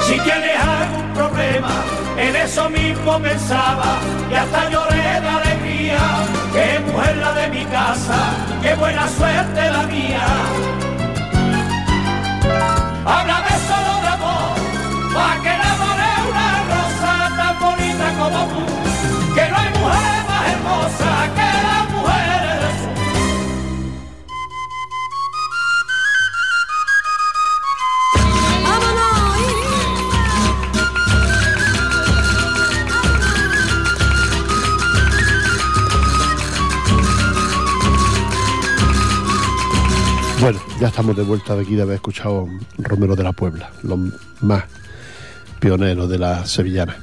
si 0.06 0.18
tienes 0.20 0.56
algún 0.60 1.14
problema, 1.14 1.74
en 2.18 2.36
eso 2.36 2.68
mismo 2.68 3.18
pensaba 3.20 3.90
y 4.30 4.34
hasta 4.34 4.68
lloré 4.68 5.20
de 5.24 5.28
alegría. 5.40 5.98
Qué 6.52 6.80
mujer 6.92 7.16
la 7.16 7.32
de 7.32 7.48
mi 7.48 7.64
casa, 7.64 8.18
qué 8.62 8.74
buena 8.74 9.08
suerte 9.08 9.70
la 9.70 9.82
mía. 9.84 10.81
Háblame 13.04 13.50
solo 13.68 14.00
de 14.00 14.08
amor, 14.08 14.54
pa' 15.12 15.34
que 15.42 15.50
enamore 15.58 16.10
una 16.30 16.48
rosa 16.70 17.14
tan 17.36 17.54
bonita 17.58 18.06
como 18.18 18.40
tú. 18.52 18.62
Que 19.34 19.44
no 19.50 19.56
hay 19.58 19.70
mujer 19.78 20.18
más 20.28 20.42
hermosa 20.52 21.10
que 21.34 21.41
ya 40.82 40.88
estamos 40.88 41.16
de 41.16 41.22
vuelta 41.22 41.54
de 41.54 41.62
aquí 41.62 41.76
de 41.76 41.82
haber 41.82 41.94
escuchado 41.94 42.48
Romero 42.76 43.14
de 43.14 43.22
la 43.22 43.32
Puebla, 43.32 43.70
los 43.84 44.00
más 44.40 44.64
pioneros 45.60 46.10
de 46.10 46.18
la 46.18 46.44
sevillana. 46.44 46.96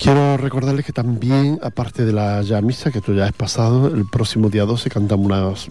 Quiero 0.00 0.36
recordarles 0.36 0.84
que 0.84 0.92
también, 0.92 1.60
aparte 1.62 2.04
de 2.04 2.12
la 2.12 2.42
ya 2.42 2.60
misa, 2.60 2.90
que 2.90 2.98
esto 2.98 3.14
ya 3.14 3.26
es 3.26 3.32
pasado, 3.32 3.86
el 3.86 4.04
próximo 4.10 4.50
día 4.50 4.64
12 4.64 4.90
cantamos 4.90 5.26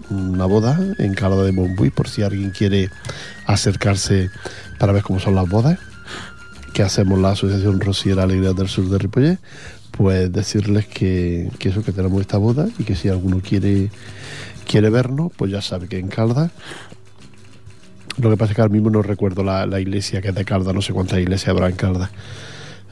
una, 0.08 0.18
una 0.32 0.46
boda 0.46 0.80
en 0.96 1.12
Calada 1.12 1.42
de 1.42 1.52
Montbui, 1.52 1.90
por 1.90 2.08
si 2.08 2.22
alguien 2.22 2.48
quiere 2.48 2.88
acercarse 3.44 4.30
para 4.78 4.94
ver 4.94 5.02
cómo 5.02 5.20
son 5.20 5.34
las 5.34 5.46
bodas, 5.46 5.78
que 6.72 6.82
hacemos 6.82 7.18
la 7.18 7.32
Asociación 7.32 7.78
Rociera 7.78 8.22
Alegría 8.22 8.54
del 8.54 8.68
Sur 8.68 8.88
de 8.88 8.96
Ripollet, 8.96 9.38
pues 9.90 10.32
decirles 10.32 10.86
que, 10.86 11.50
que 11.58 11.68
eso, 11.68 11.82
que 11.82 11.92
tenemos 11.92 12.22
esta 12.22 12.38
boda 12.38 12.66
y 12.78 12.84
que 12.84 12.96
si 12.96 13.10
alguno 13.10 13.42
quiere 13.46 13.90
quiere 14.64 14.90
vernos, 14.90 15.32
pues 15.36 15.50
ya 15.50 15.62
sabe 15.62 15.88
que 15.88 15.98
en 15.98 16.08
Calda. 16.08 16.50
Lo 18.18 18.30
que 18.30 18.36
pasa 18.36 18.52
es 18.52 18.56
que 18.56 18.62
ahora 18.62 18.72
mismo 18.72 18.90
no 18.90 19.02
recuerdo 19.02 19.42
la, 19.42 19.80
iglesia 19.80 20.20
que 20.22 20.28
es 20.28 20.34
de 20.34 20.44
Calda, 20.44 20.72
no 20.72 20.82
sé 20.82 20.92
cuántas 20.92 21.18
iglesias 21.18 21.48
habrá 21.48 21.68
en 21.68 21.76
Calda. 21.76 22.10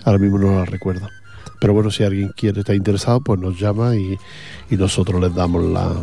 Ahora 0.04 0.18
mismo 0.18 0.38
no 0.38 0.58
la 0.58 0.64
recuerdo. 0.64 1.08
Pero 1.60 1.74
bueno, 1.74 1.90
si 1.90 2.02
alguien 2.02 2.32
quiere 2.36 2.60
estar 2.60 2.74
interesado, 2.74 3.20
pues 3.20 3.38
nos 3.38 3.58
llama 3.58 3.94
y, 3.94 4.16
y 4.70 4.76
nosotros 4.76 5.20
les 5.20 5.34
damos 5.34 5.62
la, 5.64 5.94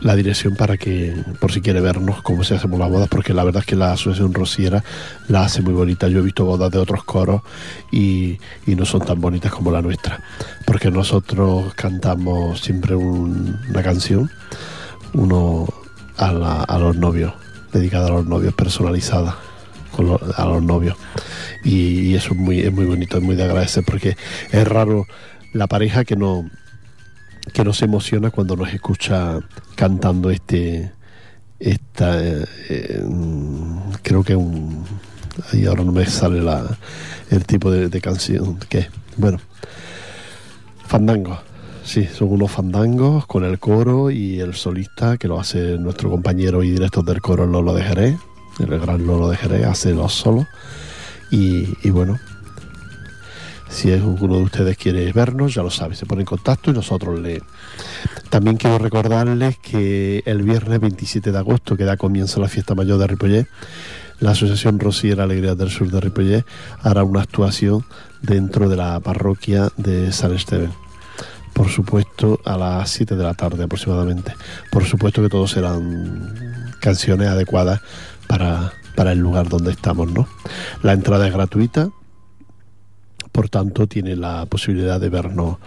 la 0.00 0.14
dirección 0.14 0.54
para 0.56 0.76
que, 0.76 1.14
por 1.40 1.52
si 1.52 1.60
quiere 1.60 1.80
vernos, 1.80 2.22
cómo 2.22 2.44
se 2.44 2.54
hacemos 2.54 2.78
las 2.78 2.90
bodas, 2.90 3.08
porque 3.08 3.32
la 3.32 3.44
verdad 3.44 3.60
es 3.60 3.66
que 3.66 3.76
la 3.76 3.92
Asociación 3.92 4.34
Rociera 4.34 4.84
la 5.28 5.42
hace 5.44 5.62
muy 5.62 5.72
bonita. 5.72 6.08
Yo 6.08 6.18
he 6.18 6.22
visto 6.22 6.44
bodas 6.44 6.70
de 6.70 6.78
otros 6.78 7.02
coros 7.04 7.42
y, 7.90 8.38
y 8.66 8.74
no 8.76 8.84
son 8.84 9.00
tan 9.04 9.20
bonitas 9.20 9.52
como 9.52 9.70
la 9.70 9.80
nuestra, 9.82 10.20
porque 10.66 10.90
nosotros 10.90 11.72
cantamos 11.74 12.60
siempre 12.60 12.94
un- 12.94 13.58
una 13.70 13.82
canción, 13.82 14.30
uno 15.14 15.66
a, 16.16 16.32
la- 16.32 16.62
a 16.62 16.78
los 16.78 16.96
novios, 16.96 17.32
dedicada 17.72 18.08
a 18.08 18.10
los 18.10 18.26
novios, 18.26 18.54
personalizada 18.54 19.36
a 20.36 20.44
los 20.44 20.62
novios. 20.62 20.94
Y, 21.64 22.00
y 22.10 22.14
eso 22.14 22.32
es 22.34 22.36
muy, 22.38 22.60
es 22.60 22.72
muy 22.72 22.84
bonito, 22.84 23.16
es 23.16 23.22
muy 23.22 23.34
de 23.34 23.44
agradecer, 23.44 23.82
porque 23.86 24.16
es 24.52 24.68
raro 24.68 25.06
la 25.54 25.66
pareja 25.68 26.04
que 26.04 26.16
no 26.16 26.50
que 27.52 27.64
no 27.64 27.72
se 27.72 27.84
emociona 27.84 28.30
cuando 28.30 28.56
nos 28.56 28.72
escucha 28.72 29.38
cantando 29.74 30.30
este 30.30 30.92
esta 31.58 32.22
eh, 32.22 32.44
eh, 32.68 33.04
creo 34.02 34.22
que 34.22 34.36
un 34.36 34.84
ahí 35.52 35.66
ahora 35.66 35.84
no 35.84 35.92
me 35.92 36.06
sale 36.06 36.40
la 36.40 36.76
el 37.30 37.44
tipo 37.44 37.70
de, 37.70 38.00
canción 38.00 38.58
que 38.68 38.88
bueno 39.16 39.38
fandangos 40.86 41.38
sí 41.84 42.04
son 42.04 42.32
unos 42.32 42.50
fandangos 42.50 43.26
con 43.26 43.44
el 43.44 43.58
coro 43.58 44.10
y 44.10 44.40
el 44.40 44.54
solista 44.54 45.16
que 45.16 45.28
lo 45.28 45.40
hace 45.40 45.78
nuestro 45.78 46.10
compañero 46.10 46.62
y 46.62 46.70
director 46.70 47.04
del 47.04 47.20
coro 47.20 47.46
Lolo 47.46 47.72
de 47.72 47.82
Jerez 47.84 48.16
el 48.58 48.78
gran 48.78 49.06
Lolo 49.06 49.28
de 49.28 49.36
Jerez 49.36 49.66
hace 49.66 49.92
los 49.92 50.14
solos. 50.14 50.46
Y, 51.30 51.68
y 51.82 51.90
bueno 51.90 52.18
si 53.68 53.92
alguno 53.92 54.36
de 54.36 54.42
ustedes 54.42 54.76
quiere 54.76 55.12
vernos, 55.12 55.54
ya 55.54 55.62
lo 55.62 55.70
sabe, 55.70 55.94
se 55.96 56.06
pone 56.06 56.22
en 56.22 56.26
contacto 56.26 56.70
y 56.70 56.74
nosotros 56.74 57.18
le... 57.20 57.42
También 58.30 58.56
quiero 58.56 58.78
recordarles 58.78 59.58
que 59.58 60.22
el 60.26 60.42
viernes 60.42 60.80
27 60.80 61.32
de 61.32 61.38
agosto, 61.38 61.76
que 61.76 61.84
da 61.84 61.96
comienzo 61.96 62.40
la 62.40 62.48
fiesta 62.48 62.74
mayor 62.74 62.98
de 62.98 63.06
Ripollet, 63.06 63.48
la 64.18 64.30
Asociación 64.30 64.80
Rosiera 64.80 65.24
Alegría 65.24 65.54
del 65.54 65.70
Sur 65.70 65.90
de 65.90 66.00
Ripollet 66.00 66.44
hará 66.80 67.04
una 67.04 67.22
actuación 67.22 67.84
dentro 68.22 68.68
de 68.68 68.76
la 68.76 68.98
parroquia 69.00 69.68
de 69.76 70.10
San 70.12 70.32
Esteban. 70.32 70.72
Por 71.52 71.68
supuesto, 71.68 72.40
a 72.44 72.56
las 72.56 72.90
7 72.90 73.16
de 73.16 73.22
la 73.22 73.34
tarde 73.34 73.64
aproximadamente. 73.64 74.34
Por 74.70 74.84
supuesto 74.84 75.22
que 75.22 75.28
todos 75.28 75.50
serán 75.50 76.74
canciones 76.80 77.28
adecuadas 77.28 77.80
para, 78.26 78.72
para 78.94 79.12
el 79.12 79.18
lugar 79.18 79.48
donde 79.48 79.70
estamos, 79.70 80.10
¿no? 80.10 80.28
La 80.82 80.92
entrada 80.92 81.26
es 81.26 81.32
gratuita, 81.32 81.90
por 83.36 83.50
tanto 83.50 83.86
tiene 83.86 84.16
la 84.16 84.46
posibilidad 84.46 84.98
de 84.98 85.10
vernos 85.10 85.58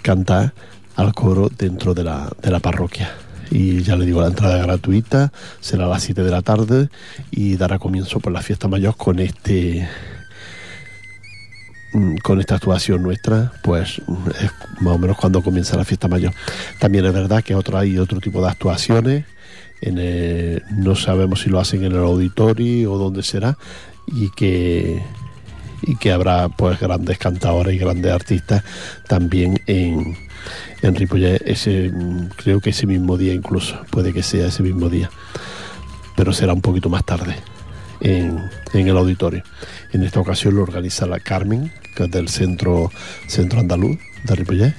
cantar 0.00 0.54
al 0.96 1.12
coro 1.12 1.50
dentro 1.50 1.92
de 1.92 2.02
la, 2.02 2.32
de 2.40 2.50
la 2.50 2.60
parroquia. 2.60 3.12
Y 3.50 3.82
ya 3.82 3.94
le 3.94 4.06
digo, 4.06 4.22
la 4.22 4.28
entrada 4.28 4.56
gratuita, 4.56 5.30
será 5.60 5.84
a 5.84 5.88
las 5.88 6.02
7 6.02 6.22
de 6.22 6.30
la 6.30 6.40
tarde 6.40 6.88
y 7.30 7.56
dará 7.56 7.78
comienzo 7.78 8.20
por 8.20 8.32
la 8.32 8.40
fiesta 8.40 8.68
mayor 8.68 8.96
con 8.96 9.18
este 9.18 9.86
mm, 11.92 12.16
con 12.22 12.40
esta 12.40 12.54
actuación 12.54 13.02
nuestra, 13.02 13.52
pues 13.62 14.00
mm, 14.06 14.30
es 14.42 14.50
más 14.80 14.94
o 14.94 14.98
menos 14.98 15.18
cuando 15.18 15.42
comienza 15.42 15.76
la 15.76 15.84
fiesta 15.84 16.08
mayor. 16.08 16.32
También 16.80 17.04
es 17.04 17.12
verdad 17.12 17.44
que 17.44 17.54
otro, 17.54 17.76
hay 17.76 17.98
otro 17.98 18.18
tipo 18.18 18.40
de 18.40 18.48
actuaciones, 18.48 19.26
no 20.70 20.96
sabemos 20.96 21.42
si 21.42 21.50
lo 21.50 21.60
hacen 21.60 21.84
en 21.84 21.92
el 21.92 21.98
auditorio 21.98 22.94
o 22.94 22.96
dónde 22.96 23.22
será, 23.22 23.58
y 24.06 24.30
que 24.30 25.02
y 25.86 25.96
que 25.96 26.12
habrá 26.12 26.48
pues 26.48 26.78
grandes 26.80 27.18
cantadores 27.18 27.74
y 27.74 27.78
grandes 27.78 28.12
artistas 28.12 28.62
también 29.06 29.60
en, 29.66 30.16
en 30.82 30.94
Ripollet 30.94 31.42
ese 31.44 31.92
creo 32.36 32.60
que 32.60 32.70
ese 32.70 32.86
mismo 32.86 33.16
día 33.16 33.34
incluso 33.34 33.84
puede 33.90 34.12
que 34.12 34.22
sea 34.22 34.46
ese 34.46 34.62
mismo 34.62 34.88
día 34.88 35.10
pero 36.16 36.32
será 36.32 36.52
un 36.52 36.60
poquito 36.60 36.88
más 36.88 37.04
tarde 37.04 37.36
en, 38.00 38.38
en 38.72 38.88
el 38.88 38.96
auditorio. 38.96 39.42
En 39.92 40.02
esta 40.02 40.20
ocasión 40.20 40.54
lo 40.54 40.62
organiza 40.62 41.06
la 41.06 41.20
Carmen 41.20 41.72
que 41.94 42.04
es 42.04 42.10
del 42.10 42.28
centro 42.28 42.90
centro 43.26 43.60
andaluz 43.60 43.98
de 44.24 44.34
Ripollet 44.34 44.74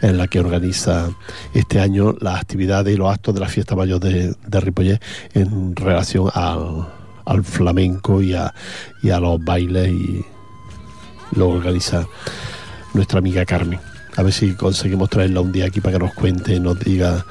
en 0.00 0.18
la 0.18 0.26
que 0.26 0.40
organiza 0.40 1.10
este 1.54 1.80
año 1.80 2.14
las 2.20 2.40
actividades 2.40 2.94
y 2.94 2.96
los 2.96 3.12
actos 3.12 3.34
de 3.34 3.40
la 3.40 3.48
fiesta 3.48 3.76
mayor 3.76 4.00
de, 4.00 4.34
de 4.46 4.60
Ripollet 4.60 5.00
en 5.34 5.76
relación 5.76 6.28
al, 6.34 6.88
al 7.24 7.44
flamenco 7.44 8.22
y 8.22 8.34
a, 8.34 8.52
y 9.02 9.10
a 9.10 9.20
los 9.20 9.42
bailes 9.42 9.88
y 9.88 10.24
lo 11.34 11.48
organiza 11.48 12.06
nuestra 12.94 13.18
amiga 13.18 13.44
Carmen. 13.44 13.80
A 14.16 14.22
ver 14.22 14.32
si 14.32 14.54
conseguimos 14.54 15.08
traerla 15.08 15.40
un 15.40 15.52
día 15.52 15.66
aquí 15.66 15.80
para 15.80 15.98
que 15.98 16.04
nos 16.04 16.14
cuente 16.14 16.54
y 16.54 16.60
nos 16.60 16.78
diga 16.78 17.24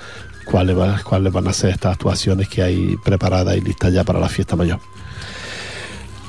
cuáles, 0.45 1.03
cuáles 1.03 1.31
van 1.31 1.47
a 1.47 1.53
ser 1.53 1.71
estas 1.71 1.93
actuaciones 1.93 2.49
que 2.49 2.63
hay 2.63 2.95
preparadas 3.03 3.55
y 3.57 3.61
listas 3.61 3.93
ya 3.93 4.03
para 4.03 4.19
la 4.19 4.29
fiesta 4.29 4.55
mayor. 4.55 4.79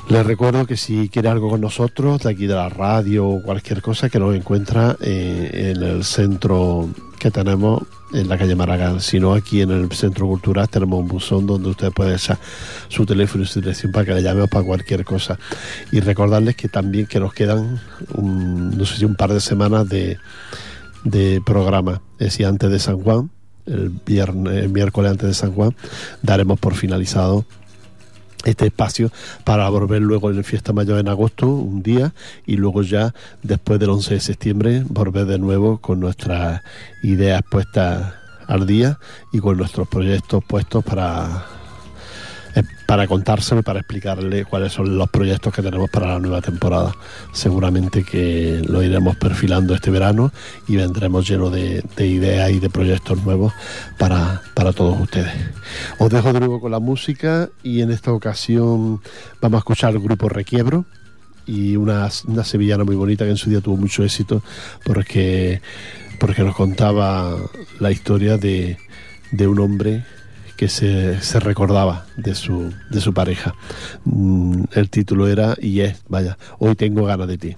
Les 0.09 0.25
recuerdo 0.25 0.65
que 0.65 0.77
si 0.77 1.09
quiere 1.09 1.29
algo 1.29 1.49
con 1.49 1.61
nosotros, 1.61 2.21
de 2.23 2.31
aquí 2.31 2.45
de 2.45 2.55
la 2.55 2.69
radio 2.69 3.25
o 3.25 3.41
cualquier 3.41 3.81
cosa, 3.81 4.09
que 4.09 4.19
nos 4.19 4.35
encuentra 4.35 4.97
eh, 4.99 5.71
en 5.75 5.81
el 5.81 6.03
centro 6.03 6.89
que 7.23 7.31
tenemos 7.31 7.83
en 8.11 8.27
la 8.27 8.37
calle 8.37 8.53
Maragán, 8.53 8.99
sino 8.99 9.33
aquí 9.33 9.61
en 9.61 9.71
el 9.71 9.89
centro 9.93 10.27
cultural 10.27 10.67
tenemos 10.67 10.99
un 10.99 11.07
buzón 11.07 11.47
donde 11.47 11.69
usted 11.69 11.89
puede 11.93 12.15
echar 12.15 12.37
su 12.89 13.05
teléfono 13.05 13.45
y 13.45 13.47
su 13.47 13.61
dirección 13.61 13.93
para 13.93 14.05
que 14.05 14.13
le 14.13 14.21
llamemos 14.21 14.49
para 14.49 14.65
cualquier 14.65 15.05
cosa. 15.05 15.39
Y 15.93 16.01
recordarles 16.01 16.57
que 16.57 16.67
también 16.67 17.05
que 17.05 17.21
nos 17.21 17.33
quedan, 17.33 17.79
un, 18.13 18.77
no 18.77 18.85
sé 18.85 18.97
si 18.97 19.05
un 19.05 19.15
par 19.15 19.31
de 19.31 19.39
semanas 19.39 19.87
de, 19.87 20.17
de 21.05 21.41
programa, 21.45 22.01
es 22.19 22.27
decir, 22.27 22.45
antes 22.45 22.69
de 22.69 22.79
San 22.79 22.99
Juan, 22.99 23.29
el, 23.67 23.89
viernes, 24.05 24.65
el 24.65 24.69
miércoles 24.69 25.11
antes 25.11 25.29
de 25.29 25.33
San 25.33 25.53
Juan, 25.53 25.73
daremos 26.21 26.59
por 26.59 26.75
finalizado 26.75 27.45
este 28.43 28.67
espacio 28.67 29.11
para 29.43 29.69
volver 29.69 30.01
luego 30.01 30.29
en 30.29 30.43
Fiesta 30.43 30.73
Mayor 30.73 30.99
en 30.99 31.07
agosto, 31.07 31.47
un 31.47 31.81
día, 31.81 32.13
y 32.45 32.57
luego 32.57 32.81
ya 32.81 33.13
después 33.41 33.79
del 33.79 33.89
11 33.89 34.15
de 34.15 34.19
septiembre 34.19 34.83
volver 34.87 35.25
de 35.25 35.39
nuevo 35.39 35.77
con 35.79 35.99
nuestras 35.99 36.61
ideas 37.03 37.41
puestas 37.49 38.13
al 38.47 38.67
día 38.67 38.99
y 39.31 39.39
con 39.39 39.57
nuestros 39.57 39.87
proyectos 39.87 40.43
puestos 40.43 40.83
para 40.83 41.45
para 42.85 43.07
contárselo 43.07 43.61
y 43.61 43.63
para 43.63 43.79
explicarle 43.79 44.45
cuáles 44.45 44.73
son 44.73 44.97
los 44.97 45.09
proyectos 45.09 45.53
que 45.53 45.61
tenemos 45.61 45.89
para 45.89 46.07
la 46.07 46.19
nueva 46.19 46.41
temporada. 46.41 46.93
Seguramente 47.31 48.03
que 48.03 48.61
lo 48.67 48.83
iremos 48.83 49.15
perfilando 49.15 49.73
este 49.73 49.89
verano 49.89 50.31
y 50.67 50.75
vendremos 50.75 51.27
llenos 51.27 51.51
de, 51.51 51.83
ideas 51.97 52.51
y 52.51 52.59
de 52.59 52.69
proyectos 52.69 53.23
nuevos 53.23 53.53
para, 53.97 54.41
para 54.53 54.73
todos 54.73 54.99
ustedes. 54.99 55.33
Os 55.97 56.09
dejo 56.09 56.33
de 56.33 56.39
nuevo 56.39 56.61
con 56.61 56.71
la 56.71 56.79
música 56.79 57.49
y 57.63 57.81
en 57.81 57.91
esta 57.91 58.11
ocasión 58.11 59.01
vamos 59.41 59.57
a 59.57 59.59
escuchar 59.59 59.93
el 59.93 59.99
grupo 59.99 60.29
Requiebro 60.29 60.85
y 61.45 61.75
una, 61.75 62.09
una 62.27 62.43
sevillana 62.43 62.83
muy 62.83 62.95
bonita 62.95 63.25
que 63.25 63.31
en 63.31 63.37
su 63.37 63.49
día 63.49 63.61
tuvo 63.61 63.77
mucho 63.77 64.03
éxito 64.03 64.43
porque, 64.85 65.61
porque 66.19 66.43
nos 66.43 66.55
contaba 66.55 67.35
la 67.79 67.91
historia 67.91 68.37
de, 68.37 68.77
de 69.31 69.47
un 69.47 69.59
hombre 69.59 70.03
se, 70.67 71.21
se 71.21 71.39
recordaba 71.39 72.05
de 72.17 72.35
su, 72.35 72.73
de 72.89 73.01
su 73.01 73.13
pareja. 73.13 73.55
Mm, 74.05 74.63
el 74.73 74.89
título 74.89 75.27
era 75.27 75.55
Y 75.59 75.81
es, 75.81 76.01
vaya, 76.07 76.37
hoy 76.59 76.75
tengo 76.75 77.05
ganas 77.05 77.27
de 77.27 77.37
ti. 77.37 77.55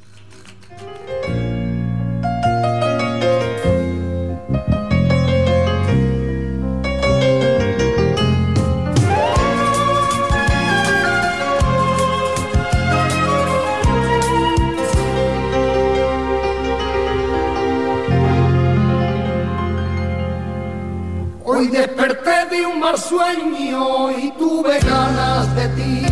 Mal 22.86 23.00
sueño 23.00 24.12
y 24.12 24.30
tuve 24.38 24.80
ganas 24.80 25.56
de 25.56 25.68
ti. 25.70 26.06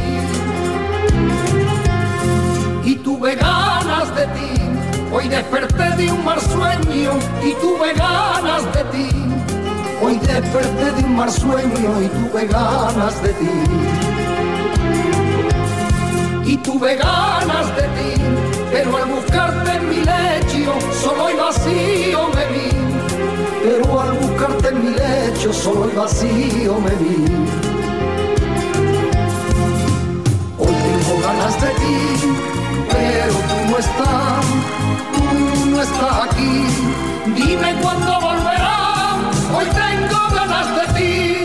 Y 2.84 2.96
tuve 2.96 3.36
ganas 3.36 4.08
de 4.16 4.26
ti. 4.36 4.52
Hoy 5.14 5.28
desperté 5.28 5.88
de 5.98 6.12
un 6.12 6.26
mal 6.26 6.42
sueño 6.42 7.12
y 7.44 7.52
tuve 7.62 7.94
ganas 7.94 8.64
de 8.74 8.84
ti. 8.94 9.10
Hoy 10.02 10.18
desperté 10.18 10.92
de 10.98 11.04
un 11.06 11.16
mal 11.16 11.32
sueño 11.32 11.92
y 12.06 12.08
tuve 12.18 12.48
ganas 12.48 13.22
de 13.22 13.34
ti. 13.34 13.56
Y 16.54 16.58
tuve 16.58 16.96
ganas 16.96 17.68
de 17.78 17.84
ti, 17.98 18.12
pero 18.72 18.98
al 18.98 19.06
buscarte 19.06 19.72
en 19.78 19.90
mi 19.90 19.98
lecho 19.98 20.74
solo 21.04 21.30
y 21.30 21.36
vacío 21.36 21.93
lecho 25.44 25.54
solo 25.54 25.90
vacío 25.94 26.80
me 26.80 26.92
vi. 27.02 27.26
Hoy 30.58 30.74
tengo 30.84 31.22
ganas 31.22 31.62
de 31.62 31.68
ti, 31.68 31.98
pero 32.90 33.34
tú 33.50 33.72
no 33.72 33.78
estás, 33.78 34.46
tú 35.14 35.70
no 35.70 35.82
estás 35.82 36.30
aquí. 36.30 36.66
Dime 37.36 37.76
cuándo 37.82 38.22
volverás, 38.22 39.18
hoy 39.56 39.66
tengo 39.66 40.20
ganas 40.34 40.68
de 40.78 40.94
ti. 41.00 41.43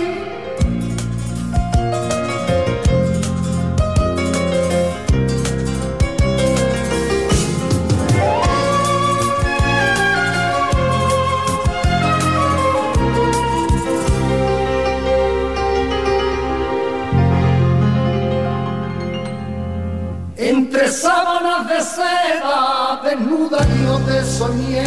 Sábanas 20.90 21.68
de 21.68 21.82
seda, 21.82 23.00
desnuda 23.04 23.58
yo 23.84 23.98
te 24.06 24.24
soñé. 24.24 24.84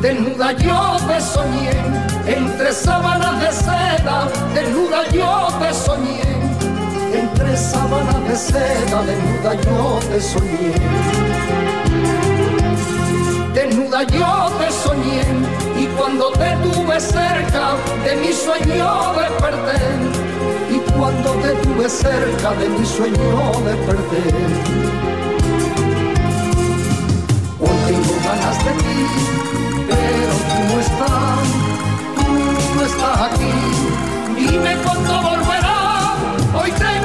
Desnuda 0.00 0.52
yo 0.52 0.96
te 1.06 1.20
soñé, 1.20 1.70
entre 2.26 2.72
sábanas 2.72 3.38
de 3.40 3.52
seda, 3.52 4.26
desnuda 4.54 5.06
yo 5.10 5.48
te 5.60 5.74
soñé. 5.74 6.22
Entre 7.12 7.56
sábanas 7.58 8.26
de 8.26 8.36
seda, 8.36 9.02
desnuda 9.02 9.54
yo 9.66 9.98
te 10.10 10.20
soñé. 10.20 10.74
Desnuda 13.52 14.02
yo 14.04 14.50
te 14.58 14.72
soñé, 14.72 15.22
y 15.78 15.86
cuando 15.88 16.30
te 16.32 16.56
tuve 16.64 16.98
cerca, 16.98 17.76
de 18.02 18.16
mi 18.16 18.32
sueño 18.32 19.12
desperté 19.12 20.29
cuando 21.00 21.30
te 21.36 21.48
tuve 21.62 21.88
cerca 21.88 22.52
de 22.60 22.68
mi 22.68 22.84
sueño 22.84 23.52
desperté. 23.64 24.22
Hoy 27.58 27.76
tengo 27.86 28.14
ganas 28.28 28.58
de 28.66 28.72
ti, 28.82 29.00
pero 29.88 30.34
tú 30.48 30.58
no 30.68 30.76
estás, 30.86 31.40
tú 32.16 32.26
no 32.76 32.82
estás 32.84 33.18
aquí. 33.32 33.54
Dime 34.36 34.72
cuándo 34.84 35.12
volverás, 35.22 36.18
hoy 36.54 36.70
tengo 36.72 36.99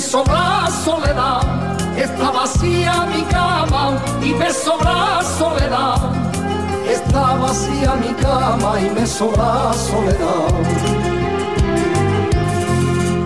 sobra 0.00 0.68
soledad. 0.84 1.42
Está 1.96 2.30
vacía 2.30 3.06
mi 3.14 3.22
cama 3.22 3.98
y 4.22 4.32
me 4.34 4.52
sobra 4.52 5.20
soledad. 5.38 5.98
Está 6.88 7.34
vacía 7.34 7.94
mi 7.94 8.12
cama 8.14 8.80
y 8.80 8.90
me 8.90 9.06
sobra 9.06 9.72
soledad. 9.74 10.52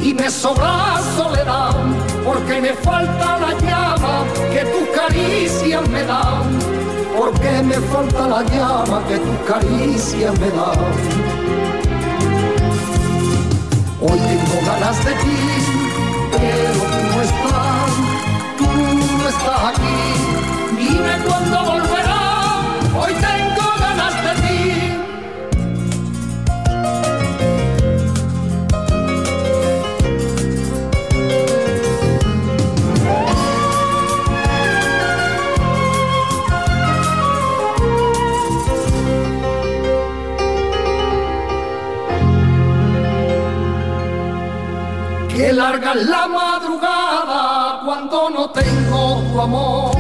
Y 0.02 0.12
me 0.12 0.30
sobra 0.30 1.00
soledad 1.16 1.76
porque 2.24 2.60
me 2.60 2.74
falta 2.74 3.38
la 3.38 3.52
llama 3.60 4.24
que 4.52 4.64
tus 4.64 4.88
caricias 4.98 5.88
me 5.88 6.02
dan 6.04 6.84
porque 7.16 7.62
me 7.62 7.74
falta 7.74 8.28
la 8.28 8.42
llama 8.42 9.02
que 9.08 9.18
tu 9.18 9.44
caricia 9.46 10.32
me 10.32 10.50
da. 10.50 10.72
Hoy 14.00 14.18
tengo 14.18 14.56
de 15.04 15.14
ti, 15.22 15.53
pero 16.44 16.72
tú 16.72 16.98
no 17.10 17.22
estás, 17.22 17.92
tú 18.58 18.66
no 19.18 19.28
estás 19.28 19.60
aquí. 19.70 19.98
Dime 20.76 21.14
cuándo 21.26 21.56
volverás, 21.64 21.83
la 46.02 46.26
madrugada 46.26 47.80
cuando 47.84 48.30
no 48.30 48.50
tengo 48.50 49.22
tu 49.32 49.40
amor. 49.40 49.92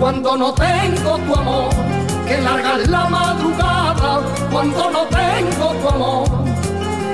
Cuando 0.00 0.36
no 0.36 0.52
tengo 0.52 1.18
tu 1.18 1.34
amor, 1.34 1.70
que 2.26 2.40
larga 2.40 2.76
es 2.80 2.88
la 2.88 3.08
madrugada 3.08 4.20
cuando 4.50 4.90
no 4.90 5.02
tengo 5.06 5.74
tu 5.80 5.88
amor. 5.88 6.28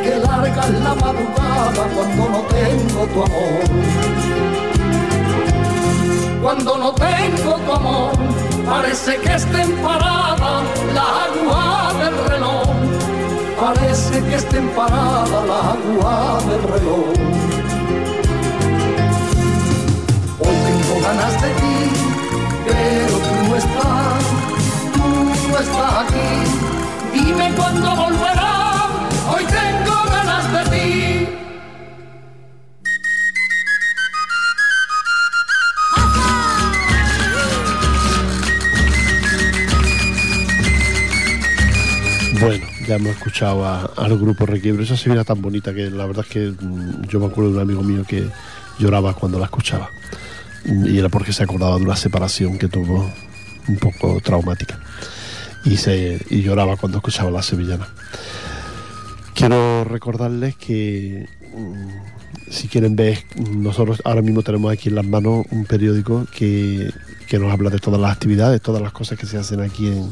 Que 0.02 0.16
larga 0.16 0.62
es 0.62 0.80
la 0.80 0.94
madrugada 0.94 1.82
cuando 1.94 2.28
no 2.30 2.40
tengo 2.48 3.06
tu 3.12 3.22
amor. 3.22 3.64
Cuando 6.42 6.78
no 6.78 6.92
tengo 6.92 7.56
tu 7.58 7.72
amor, 7.72 8.12
parece 8.66 9.16
que 9.18 9.34
estén 9.34 9.76
paradas 9.82 10.64
las 10.94 11.10
aguas 11.28 11.98
del 11.98 12.28
reloj 12.28 12.99
parece 13.60 14.22
que 14.22 14.36
estén 14.36 14.68
paradas 14.70 15.44
las 15.50 15.64
aguas 15.74 16.48
del 16.48 16.62
reloj. 16.62 17.08
Hoy 20.40 20.56
tengo 20.66 20.94
ganas 21.06 21.34
de 21.42 21.50
ti, 21.60 21.76
pero 22.66 23.16
tú 23.26 23.48
no 23.48 23.56
estás, 23.56 24.22
tú 24.94 25.48
no 25.50 25.58
estás 25.58 25.92
aquí. 26.04 26.30
Dime 27.12 27.52
cuándo 27.54 27.96
volverás, 27.96 28.90
hoy 29.32 29.44
tengo 29.44 29.96
ganas 30.10 30.44
de 30.54 30.62
ti. 30.70 31.39
Ya 42.90 42.96
hemos 42.96 43.12
escuchado 43.12 43.64
a- 43.64 43.88
al 43.96 44.18
grupo 44.18 44.46
Requiebro. 44.46 44.82
Esa 44.82 44.96
sevilla 44.96 45.22
tan 45.22 45.40
bonita 45.40 45.72
que 45.72 45.88
la 45.90 46.06
verdad 46.06 46.24
es 46.26 46.32
que 46.32 46.50
mm, 46.60 47.02
yo 47.08 47.20
me 47.20 47.26
acuerdo 47.26 47.50
de 47.50 47.56
un 47.58 47.62
amigo 47.62 47.82
mío 47.84 48.02
que 48.06 48.26
lloraba 48.80 49.14
cuando 49.14 49.38
la 49.38 49.44
escuchaba. 49.44 49.88
Mm, 50.64 50.86
Y 50.86 50.98
era 50.98 51.08
porque 51.08 51.32
se 51.32 51.44
acordaba 51.44 51.76
de 51.76 51.84
una 51.84 51.94
separación 51.94 52.58
que 52.58 52.66
tuvo 52.66 53.08
un 53.68 53.76
poco 53.76 54.20
traumática. 54.20 54.80
Y, 55.64 55.76
se, 55.76 56.20
y 56.30 56.42
lloraba 56.42 56.76
cuando 56.76 56.98
escuchaba 56.98 57.30
la 57.30 57.42
sevillana. 57.42 57.86
Quiero 59.34 59.84
recordarles 59.84 60.56
que 60.56 61.28
mm, 61.56 62.50
si 62.50 62.66
quieren 62.66 62.96
ver, 62.96 63.22
nosotros 63.56 64.02
ahora 64.04 64.20
mismo 64.20 64.42
tenemos 64.42 64.72
aquí 64.72 64.88
en 64.88 64.96
las 64.96 65.06
manos 65.06 65.46
un 65.52 65.64
periódico 65.64 66.26
que, 66.36 66.90
que 67.28 67.38
nos 67.38 67.52
habla 67.52 67.70
de 67.70 67.78
todas 67.78 68.00
las 68.00 68.10
actividades, 68.10 68.60
todas 68.60 68.82
las 68.82 68.90
cosas 68.92 69.16
que 69.16 69.26
se 69.26 69.38
hacen 69.38 69.60
aquí 69.60 69.86
en, 69.86 70.10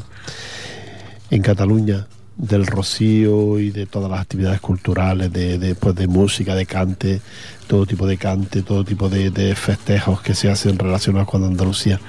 en 1.29 1.41
Cataluña 1.41 2.07
del 2.39 2.65
rocío 2.65 3.59
y 3.59 3.69
de 3.69 3.85
todas 3.85 4.09
las 4.09 4.21
actividades 4.21 4.61
culturales, 4.61 5.31
de, 5.31 5.59
de, 5.59 5.75
pues, 5.75 5.93
de 5.95 6.07
música, 6.07 6.55
de 6.55 6.65
cante, 6.65 7.21
todo 7.67 7.85
tipo 7.85 8.07
de 8.07 8.17
cante, 8.17 8.63
todo 8.63 8.85
tipo 8.85 9.09
de, 9.09 9.29
de 9.29 9.55
festejos 9.55 10.21
que 10.21 10.33
se 10.33 10.49
hacen 10.49 10.79
relacionados 10.79 11.27
con 11.27 11.43
Andalucía. 11.43 11.99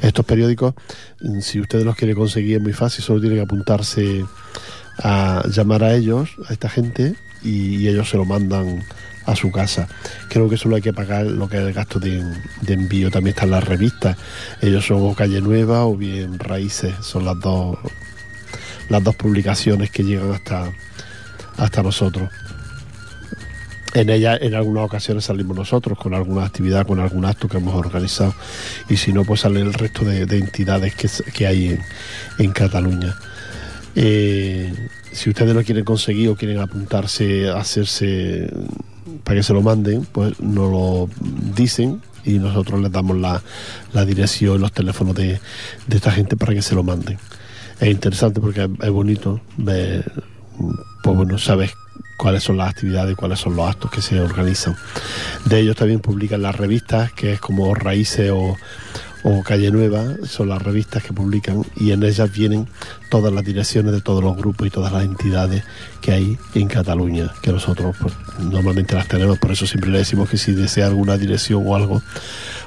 Estos 0.00 0.24
periódicos, 0.24 0.74
mm, 1.20 1.40
si 1.40 1.60
ustedes 1.60 1.84
los 1.84 1.96
quieren 1.96 2.16
conseguir, 2.16 2.58
es 2.58 2.62
muy 2.62 2.72
fácil, 2.72 3.04
solo 3.04 3.20
tienen 3.20 3.38
que 3.38 3.44
apuntarse 3.44 4.24
a 5.02 5.42
llamar 5.50 5.82
a 5.82 5.92
ellos, 5.94 6.30
a 6.48 6.52
esta 6.52 6.68
gente, 6.68 7.16
y, 7.42 7.76
y 7.78 7.88
ellos 7.88 8.08
se 8.08 8.16
lo 8.16 8.24
mandan 8.24 8.84
a 9.26 9.34
su 9.34 9.50
casa. 9.50 9.88
Creo 10.28 10.48
que 10.48 10.56
solo 10.56 10.76
hay 10.76 10.82
que 10.82 10.92
pagar 10.92 11.26
lo 11.26 11.48
que 11.48 11.56
es 11.56 11.62
el 11.64 11.72
gasto 11.72 11.98
de, 11.98 12.22
de 12.60 12.72
envío. 12.72 13.10
También 13.10 13.34
están 13.34 13.50
las 13.50 13.64
revistas. 13.64 14.16
Ellos 14.60 14.86
son 14.86 14.98
o 15.02 15.14
Calle 15.14 15.40
Nueva 15.40 15.84
o 15.84 15.96
bien 15.96 16.38
Raíces. 16.38 16.94
Son 17.00 17.24
las 17.24 17.40
dos 17.40 17.78
las 18.88 19.02
dos 19.02 19.16
publicaciones 19.16 19.90
que 19.90 20.02
llegan 20.02 20.32
hasta, 20.32 20.72
hasta 21.56 21.82
nosotros. 21.82 22.30
En 23.94 24.10
ella 24.10 24.36
en 24.36 24.54
algunas 24.54 24.84
ocasiones 24.84 25.24
salimos 25.24 25.56
nosotros 25.56 25.96
con 25.96 26.14
alguna 26.14 26.44
actividad, 26.44 26.84
con 26.84 26.98
algún 26.98 27.24
acto 27.24 27.48
que 27.48 27.58
hemos 27.58 27.74
organizado 27.74 28.34
y 28.88 28.96
si 28.96 29.12
no 29.12 29.24
pues 29.24 29.42
sale 29.42 29.60
el 29.60 29.72
resto 29.72 30.04
de, 30.04 30.26
de 30.26 30.38
entidades 30.38 30.96
que, 30.96 31.08
que 31.32 31.46
hay 31.46 31.68
en, 31.68 31.80
en 32.38 32.52
Cataluña. 32.52 33.14
Eh, 33.94 34.74
si 35.12 35.30
ustedes 35.30 35.54
lo 35.54 35.62
quieren 35.62 35.84
conseguir 35.84 36.28
o 36.28 36.34
quieren 36.34 36.58
apuntarse 36.58 37.48
hacerse 37.48 38.52
para 39.22 39.36
que 39.36 39.44
se 39.44 39.52
lo 39.52 39.62
manden, 39.62 40.04
pues 40.10 40.40
nos 40.40 40.72
lo 40.72 41.08
dicen 41.54 42.02
y 42.24 42.40
nosotros 42.40 42.80
les 42.80 42.90
damos 42.90 43.16
la, 43.16 43.40
la 43.92 44.04
dirección, 44.04 44.60
los 44.60 44.72
teléfonos 44.72 45.14
de, 45.14 45.38
de 45.86 45.96
esta 45.96 46.10
gente 46.10 46.36
para 46.36 46.52
que 46.52 46.62
se 46.62 46.74
lo 46.74 46.82
manden 46.82 47.16
es 47.80 47.88
interesante 47.88 48.40
porque 48.40 48.68
es 48.80 48.90
bonito 48.90 49.40
ver, 49.56 50.10
pues 51.02 51.16
bueno, 51.16 51.38
sabes 51.38 51.72
cuáles 52.16 52.42
son 52.42 52.56
las 52.56 52.70
actividades, 52.70 53.16
cuáles 53.16 53.38
son 53.40 53.56
los 53.56 53.68
actos 53.68 53.90
que 53.90 54.02
se 54.02 54.20
organizan. 54.20 54.76
De 55.44 55.60
ellos 55.60 55.76
también 55.76 56.00
publican 56.00 56.42
las 56.42 56.56
revistas, 56.56 57.12
que 57.12 57.32
es 57.32 57.40
como 57.40 57.74
Raíces 57.74 58.30
o, 58.30 58.56
o 59.24 59.42
Calle 59.42 59.70
Nueva, 59.70 60.04
son 60.24 60.50
las 60.50 60.60
revistas 60.60 61.02
que 61.02 61.12
publican 61.12 61.64
y 61.76 61.92
en 61.92 62.02
ellas 62.02 62.30
vienen 62.30 62.68
todas 63.10 63.32
las 63.32 63.44
direcciones 63.44 63.92
de 63.92 64.00
todos 64.02 64.22
los 64.22 64.36
grupos 64.36 64.66
y 64.66 64.70
todas 64.70 64.92
las 64.92 65.04
entidades 65.04 65.64
que 66.00 66.12
hay 66.12 66.38
en 66.54 66.68
Cataluña, 66.68 67.32
que 67.42 67.50
nosotros 67.50 67.96
pues, 67.98 68.14
normalmente 68.38 68.94
las 68.94 69.08
tenemos, 69.08 69.38
por 69.38 69.52
eso 69.52 69.66
siempre 69.66 69.90
le 69.90 69.98
decimos 69.98 70.28
que 70.28 70.36
si 70.36 70.52
desea 70.52 70.86
alguna 70.86 71.16
dirección 71.16 71.62
o 71.66 71.74
algo, 71.74 72.02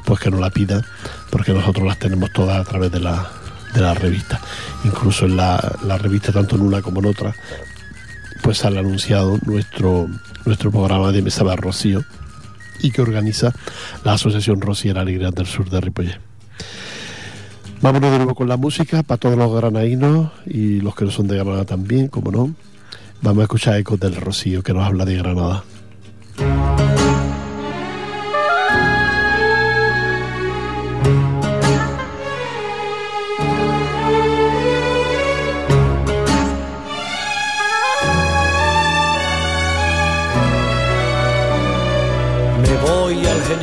pues 0.05 0.19
que 0.19 0.31
nos 0.31 0.39
la 0.39 0.49
pida, 0.49 0.83
porque 1.29 1.53
nosotros 1.53 1.85
las 1.85 1.99
tenemos 1.99 2.31
todas 2.33 2.59
a 2.59 2.67
través 2.67 2.91
de 2.91 3.01
la 3.01 3.29
de 3.77 3.83
la 3.83 3.93
revista. 3.93 4.41
Incluso 4.83 5.25
en 5.25 5.37
la, 5.37 5.77
la, 5.83 5.97
revista, 5.97 6.31
tanto 6.31 6.55
en 6.55 6.61
una 6.61 6.81
como 6.81 6.99
en 6.99 7.05
otra, 7.07 7.35
pues 8.41 8.59
sale 8.59 8.79
anunciado 8.79 9.37
nuestro, 9.45 10.07
nuestro 10.45 10.71
programa 10.71 11.11
de 11.11 11.21
Mesa 11.21 11.43
de 11.43 11.55
Rocío 11.55 12.03
y 12.81 12.91
que 12.91 13.01
organiza 13.01 13.53
la 14.03 14.13
Asociación 14.13 14.61
Rociera 14.61 15.01
Alegría 15.01 15.31
del 15.31 15.45
Sur 15.45 15.69
de 15.69 15.81
Ripollet. 15.81 16.19
Vámonos 17.81 18.11
de 18.11 18.17
nuevo 18.17 18.35
con 18.35 18.49
la 18.49 18.57
música 18.57 19.03
para 19.03 19.19
todos 19.19 19.37
los 19.37 19.53
granadinos 19.53 20.31
y 20.45 20.81
los 20.81 20.95
que 20.95 21.05
no 21.05 21.11
son 21.11 21.27
de 21.27 21.37
Granada 21.37 21.65
también, 21.65 22.07
como 22.07 22.31
no. 22.31 22.55
Vamos 23.21 23.41
a 23.41 23.43
escuchar 23.43 23.77
Ecos 23.77 23.99
del 23.99 24.15
Rocío 24.15 24.63
que 24.63 24.73
nos 24.73 24.83
habla 24.83 25.05
de 25.05 25.15
Granada. 25.15 25.63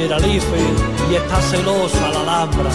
Generalife 0.04 0.58
y 1.10 1.14
está 1.14 1.40
celosa 1.40 2.10
la 2.10 2.20
Alhambra. 2.20 2.70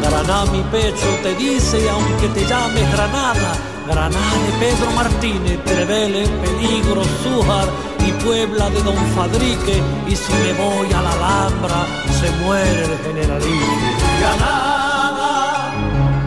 Granada 0.00 0.46
mi 0.46 0.62
pecho 0.72 1.08
te 1.22 1.34
dice, 1.34 1.78
aunque 1.90 2.28
te 2.28 2.46
llames 2.46 2.90
Granada, 2.92 3.52
Granada 3.86 4.32
de 4.46 4.52
Pedro 4.64 4.90
Martínez, 4.92 5.62
Trevele, 5.66 6.26
Peligro, 6.26 7.02
Zújar 7.22 7.68
y 7.98 8.12
Puebla 8.24 8.70
de 8.70 8.82
Don 8.82 8.96
Fadrique. 9.14 9.82
Y 10.08 10.16
si 10.16 10.32
me 10.32 10.54
voy 10.54 10.90
a 10.94 11.02
la 11.02 11.12
Alhambra, 11.12 11.84
se 12.18 12.30
muere 12.42 12.84
el 12.84 12.98
Generalife. 13.04 13.76
Granada, 14.20 15.74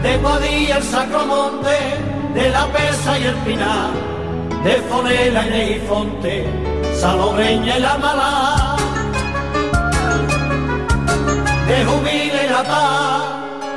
de 0.04 0.16
Guadilla 0.18 0.76
el 0.76 0.84
Sacromonte, 0.84 1.78
de 2.32 2.50
La 2.50 2.66
Pesa 2.68 3.18
y 3.18 3.24
el 3.24 3.34
Pinar, 3.38 3.90
de 4.62 4.74
Fonela 4.88 5.48
y 5.48 5.50
Neifonte, 5.50 6.46
Salobreña 7.00 7.76
y 7.76 7.80
La 7.80 7.98
Malá 7.98 8.74
de 11.66 11.84
Jubile 11.84 12.46
y 12.46 12.50
Natá, 12.50 13.22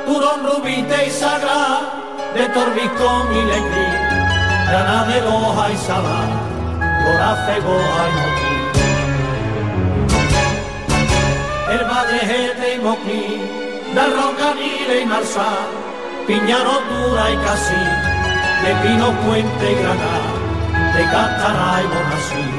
Turón, 0.06 0.44
Rubite 0.44 1.06
y 1.06 1.10
Sagrá, 1.10 1.80
de 2.34 2.46
Torbicón 2.48 3.32
y 3.32 3.42
Lequí, 3.50 3.86
Granada 4.68 5.04
de 5.06 5.20
Loja 5.22 5.70
y 5.72 5.76
Salá, 5.76 6.22
Gorafe, 7.04 7.60
Goja 7.60 8.02
y 8.08 8.12
Moquí. 8.18 8.54
El 11.72 11.86
Madrejete 11.86 12.74
y 12.74 12.78
Moquí, 12.78 13.40
de 13.94 14.04
Rocanile 14.16 15.00
y 15.02 15.06
Marsá, 15.06 15.50
Piñarotura 16.26 17.30
y 17.30 17.36
Casí, 17.38 17.84
de 18.64 18.70
Pino 18.82 19.12
Puente 19.22 19.72
y 19.72 19.74
Granada, 19.76 20.32
de 20.94 21.02
Cantará 21.04 21.82
y 21.82 21.86
Bonasí. 21.86 22.57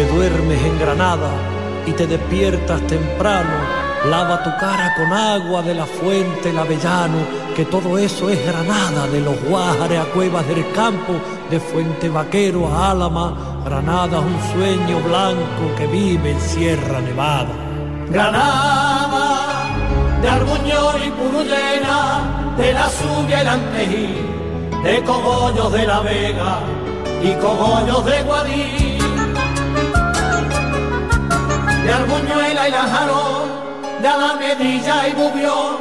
Te 0.00 0.06
duermes 0.06 0.62
en 0.62 0.78
Granada 0.78 1.30
y 1.86 1.92
te 1.92 2.06
despiertas 2.06 2.80
temprano, 2.86 3.52
lava 4.08 4.42
tu 4.42 4.48
cara 4.58 4.94
con 4.96 5.12
agua 5.12 5.60
de 5.60 5.74
la 5.74 5.84
fuente 5.84 6.48
el 6.48 6.58
avellano, 6.58 7.18
que 7.54 7.66
todo 7.66 7.98
eso 7.98 8.30
es 8.30 8.42
Granada, 8.46 9.06
de 9.08 9.20
los 9.20 9.38
Guájares 9.42 10.00
a 10.00 10.04
Cuevas 10.06 10.48
del 10.48 10.64
Campo, 10.72 11.12
de 11.50 11.60
Fuente 11.60 12.08
Vaquero 12.08 12.66
a 12.66 12.92
Álama, 12.92 13.60
Granada 13.62 14.20
es 14.20 14.24
un 14.24 14.40
sueño 14.54 15.00
blanco 15.00 15.74
que 15.76 15.86
vive 15.86 16.30
en 16.30 16.40
Sierra 16.40 17.02
Nevada. 17.02 17.52
Granada, 18.08 19.66
de 20.22 20.28
Arbuñol 20.30 20.96
y 21.06 21.10
Purullena, 21.10 22.54
de 22.56 22.72
la 22.72 22.88
Subia 22.88 23.42
y 23.42 23.44
la 23.44 23.58
de 24.82 25.02
Cogollos 25.02 25.70
de 25.72 25.86
la 25.86 26.00
Vega 26.00 26.60
y 27.22 27.32
Cogollos 27.34 28.02
de 28.06 28.22
Guadí, 28.22 28.89
de 31.90 31.96
Arbuñuela 31.96 32.68
y 32.68 32.70
la 32.70 32.82
Jarón, 32.82 33.48
de 34.00 34.06
Alamedilla 34.06 35.08
y 35.08 35.12
Bubión, 35.12 35.76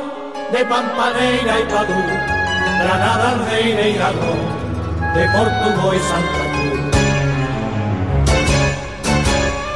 de 0.51 0.65
Pampaneira 0.65 1.59
y 1.59 1.63
Padú, 1.71 2.01
Granada, 2.81 3.31
Aldeire 3.33 3.89
y 3.91 3.93
Gagón, 3.93 4.41
de 5.13 5.23
Portugal 5.37 5.93
y 5.93 5.99
Santa 6.09 6.43
Cruz. 6.51 6.79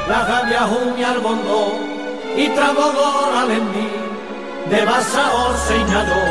La 0.10 0.26
Gavia, 0.26 0.62
Jun 0.62 0.98
y 0.98 1.04
Albondón, 1.04 1.74
y 2.36 2.50
Trabogor, 2.50 3.30
Alendí, 3.38 3.92
de 4.72 4.86
Basaor, 4.86 5.56
Señador, 5.68 6.30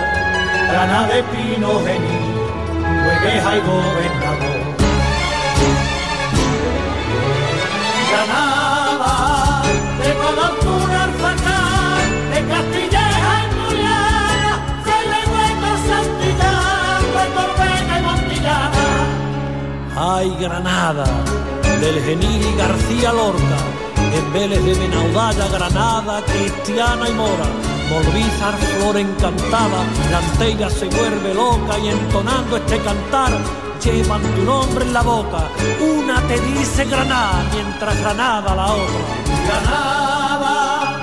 Granada 0.68 1.07
de 1.14 1.22
Pino, 1.30 1.68
Gení, 1.86 2.18
Hueveja 3.07 3.57
y 3.57 3.61
Gobernador. 3.61 4.51
Ay, 20.04 20.36
Granada, 20.40 21.04
del 21.80 22.02
Genil 22.02 22.56
García 22.56 23.12
Lorca, 23.12 23.58
en 23.96 24.32
Vélez 24.32 24.64
de 24.64 24.74
Benaudalla, 24.74 25.46
Granada, 25.48 26.22
Cristiana 26.26 27.08
y 27.08 27.12
Mora, 27.12 27.46
Molvízar, 27.90 28.56
flor 28.56 28.96
encantada, 28.96 29.84
la 30.10 30.70
se 30.70 30.86
vuelve 30.86 31.34
loca 31.34 31.78
y 31.78 31.88
entonando 31.88 32.56
este 32.56 32.78
cantar, 32.78 33.32
llevan 33.84 34.22
tu 34.34 34.42
nombre 34.42 34.84
en 34.84 34.92
la 34.92 35.02
boca, 35.02 35.48
una 35.80 36.20
te 36.22 36.40
dice 36.40 36.84
Granada, 36.84 37.44
mientras 37.52 38.00
Granada 38.00 38.54
la 38.54 38.72
otra. 38.72 39.31
Granada, 39.47 40.99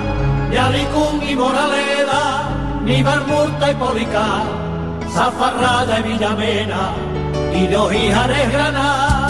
de 0.50 0.58
Alicún 0.58 1.22
y 1.28 1.34
Moraleda, 1.34 2.48
ni 2.82 3.02
Barmurta 3.02 3.70
y 3.70 3.74
Policar, 3.74 4.44
Zafarraya 5.12 6.00
y 6.00 6.02
Villamena, 6.02 6.92
y 7.54 7.66
de 7.66 7.76
Ojíjares 7.76 8.52
Granada. 8.52 9.28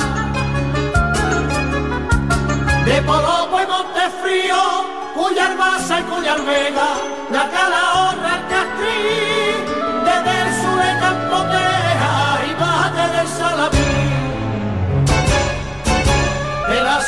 De 2.84 3.02
Polopo 3.02 3.60
y 3.62 3.66
Montefrío, 3.66 4.62
Cuyar 5.14 5.56
Baza 5.56 6.00
y 6.00 6.02
Cuyar 6.04 6.40
Vega, 6.44 6.90
la 7.30 7.48
Calahorra, 7.50 8.36
el 8.36 8.46
Castrí, 8.48 9.19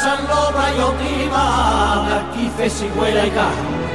de 0.03 0.09
la 0.09 0.17
Sanlobra 0.17 0.65
y 0.77 0.81
Otiva, 0.81 2.05
de 2.07 2.15
Arquife, 2.15 2.71
Sigüera 2.71 3.27
y 3.27 3.31
Caja. 3.31 3.51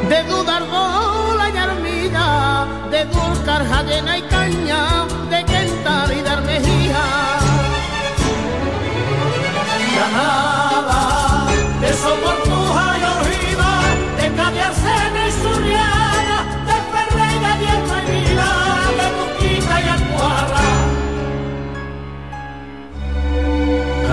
de 0.09 0.23
Dudarbola 0.23 1.49
y 1.53 1.57
Armilla, 1.57 2.65
de 2.91 3.05
Dúrcar, 3.05 3.67
Jadena 3.67 4.17
y 4.17 4.21
Caña, 4.23 5.05
de 5.29 5.43
Quentar 5.45 6.11
y 6.11 6.21
de 6.21 6.29
Armejía. 6.29 7.03
Granada, 9.95 11.47
de 11.81 11.93
Soportuja 11.93 12.46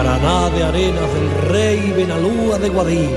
Granada 0.04 0.50
de 0.50 0.62
Arenas 0.62 1.14
del 1.14 1.48
Rey, 1.48 1.92
Benalúa 1.92 2.58
de 2.58 2.68
Guadí, 2.68 3.08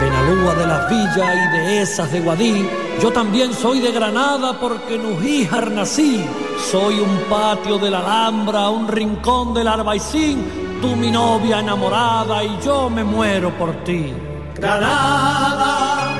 Benalúa 0.00 0.54
de 0.56 0.66
las 0.66 0.90
Villas 0.90 1.32
y 1.32 1.56
de 1.56 1.82
esas 1.82 2.10
de 2.10 2.18
Guadí. 2.18 2.68
Yo 3.00 3.12
también 3.12 3.54
soy 3.54 3.78
de 3.78 3.92
Granada 3.92 4.58
porque 4.60 4.96
en 4.96 5.06
Ujíjar 5.06 5.70
nací. 5.70 6.26
Soy 6.72 6.98
un 6.98 7.18
patio 7.30 7.78
de 7.78 7.88
la 7.88 8.00
Alhambra, 8.00 8.68
un 8.68 8.88
rincón 8.88 9.54
del 9.54 9.68
Albaicín. 9.68 10.80
Tú 10.82 10.96
mi 10.96 11.12
novia 11.12 11.60
enamorada 11.60 12.42
y 12.42 12.58
yo 12.64 12.90
me 12.90 13.04
muero 13.04 13.50
por 13.56 13.72
ti. 13.84 14.12
Granada, 14.56 16.16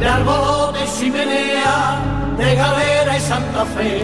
de 0.00 0.08
Arbolote 0.08 0.78
y 0.82 0.98
Chimenea, 0.98 2.00
de 2.38 2.54
Galera 2.54 3.18
y 3.18 3.20
Santa 3.20 3.66
Fe, 3.66 4.02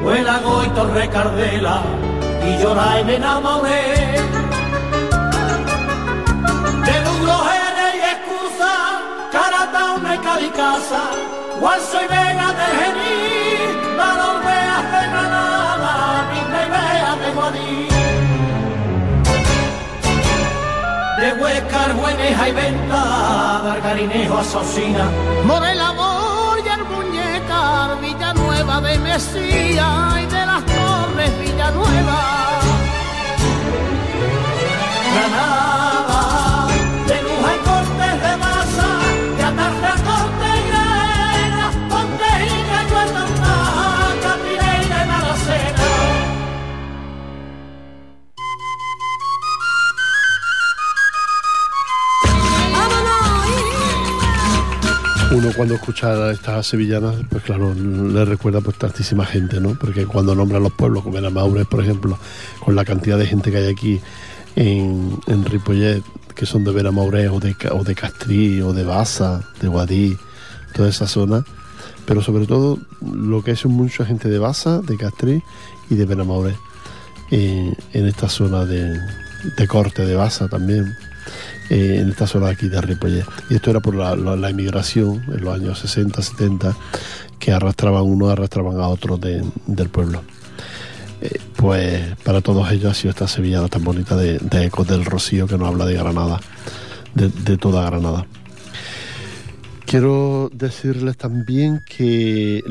Huelago 0.00 0.62
y 0.64 0.68
Torre 0.68 1.08
Cardela, 1.08 1.82
y 2.46 2.62
llora 2.62 3.02
me 3.04 3.16
enamoré. 3.16 4.61
Caratauna 10.52 10.92
y 10.92 10.92
Calicasa, 10.92 11.02
Guanzo 11.60 11.98
y 11.98 12.08
Vega 12.08 12.52
de 12.52 12.66
Gení, 12.78 13.96
Valorbeas 13.96 14.84
de 14.92 15.02
Granada, 15.10 15.92
Vinda 16.32 16.58
y 16.64 16.70
Vea 16.70 17.16
de 17.16 17.32
Guadí. 17.32 17.88
De 21.20 21.32
Huescar, 21.40 21.94
Bueneja 21.94 22.48
y 22.48 22.52
Venta, 22.52 23.60
Margarinejo 23.64 24.38
a 24.38 24.44
Sosina, 24.44 25.10
Morela, 25.44 25.90
Boya, 25.92 26.78
Muñeca, 26.90 27.94
Villanueva 28.00 28.80
de 28.80 28.98
Mesía 28.98 29.88
y 30.20 30.26
de 30.26 30.46
las 30.46 30.64
Torres 30.66 31.38
Villanueva. 31.40 32.18
Granada, 35.14 35.61
Uno 55.52 55.56
cuando 55.56 55.74
escucha 55.74 56.30
estas 56.30 56.66
sevillanas, 56.66 57.16
pues 57.28 57.42
claro, 57.42 57.74
le 57.74 58.24
recuerda 58.24 58.60
pues 58.60 58.78
tantísima 58.78 59.26
gente, 59.26 59.60
¿no? 59.60 59.74
Porque 59.74 60.06
cuando 60.06 60.34
nombran 60.34 60.62
los 60.62 60.72
pueblos 60.72 61.02
como 61.02 61.16
Benamaures, 61.16 61.66
por 61.66 61.82
ejemplo, 61.82 62.18
con 62.64 62.74
la 62.74 62.84
cantidad 62.84 63.18
de 63.18 63.26
gente 63.26 63.50
que 63.50 63.58
hay 63.58 63.68
aquí 63.68 64.00
en, 64.56 65.18
en 65.26 65.44
Ripollet, 65.44 66.02
que 66.34 66.46
son 66.46 66.64
de 66.64 66.72
Benamaures 66.72 67.30
o 67.30 67.38
de, 67.38 67.54
o 67.70 67.84
de 67.84 67.94
Castrí 67.94 68.62
o 68.62 68.72
de 68.72 68.84
Baza, 68.84 69.42
de 69.60 69.68
Guadí, 69.68 70.16
toda 70.74 70.88
esa 70.88 71.06
zona, 71.06 71.44
pero 72.06 72.22
sobre 72.22 72.46
todo 72.46 72.78
lo 73.02 73.42
que 73.42 73.50
es 73.50 73.66
mucha 73.66 74.06
gente 74.06 74.28
de 74.28 74.38
Baza, 74.38 74.80
de 74.80 74.96
Castrí 74.96 75.42
y 75.90 75.94
de 75.96 76.06
Benamaures, 76.06 76.56
eh, 77.30 77.74
en 77.92 78.06
esta 78.06 78.28
zona 78.28 78.64
de, 78.64 78.98
de 79.56 79.68
corte 79.68 80.06
de 80.06 80.14
Baza 80.14 80.48
también 80.48 80.94
eh, 81.70 81.98
en 82.00 82.10
esta 82.10 82.26
zona 82.26 82.46
de 82.46 82.52
aquí 82.52 82.68
de 82.68 82.80
Ripollet. 82.80 83.24
Y 83.50 83.54
esto 83.56 83.70
era 83.70 83.80
por 83.80 83.94
la, 83.94 84.14
la- 84.16 84.36
la 84.36 84.50
inmigración 84.50 85.22
en 85.28 85.44
los 85.44 85.54
años 85.54 85.78
60, 85.78 86.20
70, 86.22 86.76
que 87.38 87.52
arrastraban 87.52 88.02
unos, 88.02 88.30
arrastraban 88.30 88.80
a 88.80 88.88
otros 88.88 89.20
de- 89.20 89.44
del 89.66 89.88
pueblo. 89.88 90.22
Eh, 91.20 91.38
pues 91.56 92.16
para 92.24 92.40
todos 92.40 92.70
ellos 92.72 92.90
ha 92.90 92.94
sido 92.94 93.10
esta 93.10 93.28
sevillana 93.28 93.68
tan 93.68 93.84
bonita 93.84 94.16
de, 94.16 94.38
de 94.38 94.64
Ecos 94.66 94.88
del 94.88 95.04
Rocío 95.04 95.46
que 95.46 95.56
nos 95.56 95.68
habla 95.68 95.86
de 95.86 95.94
Granada, 95.94 96.40
de, 97.14 97.28
toda 97.58 97.84
Granada. 97.86 98.26
Quiero 99.86 100.50
decirles 100.54 101.16
también 101.18 101.82
que 101.84 102.62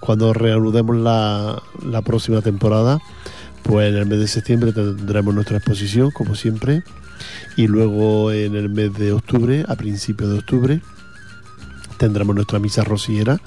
cuando 0.00 0.32
reanudemos 0.32 0.96
la, 0.96 1.62
la 1.86 2.02
próxima 2.02 2.40
temporada, 2.42 2.98
pues 3.64 3.88
en 3.88 3.96
el 3.96 4.06
mes 4.06 4.20
de 4.20 4.28
septiembre 4.28 4.72
tendremos 4.72 5.34
nuestra 5.34 5.56
exposición, 5.56 6.10
como 6.10 6.34
siempre, 6.34 6.82
y 7.56 7.66
luego 7.66 8.30
en 8.30 8.54
el 8.54 8.68
mes 8.68 8.94
de 8.94 9.12
octubre, 9.12 9.64
a 9.66 9.74
principios 9.74 10.30
de 10.30 10.38
octubre, 10.38 10.80
tendremos 11.96 12.34
nuestra 12.36 12.58
misa 12.58 12.84
rociera 12.84 13.40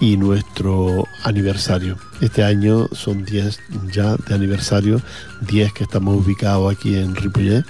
y 0.00 0.16
nuestro 0.16 1.06
aniversario. 1.22 1.96
Este 2.20 2.42
año 2.42 2.88
son 2.92 3.24
10 3.24 3.60
ya 3.92 4.16
de 4.16 4.34
aniversario, 4.34 5.00
10 5.42 5.72
que 5.72 5.84
estamos 5.84 6.24
ubicados 6.24 6.74
aquí 6.74 6.96
en 6.96 7.14
Ripollet 7.14 7.64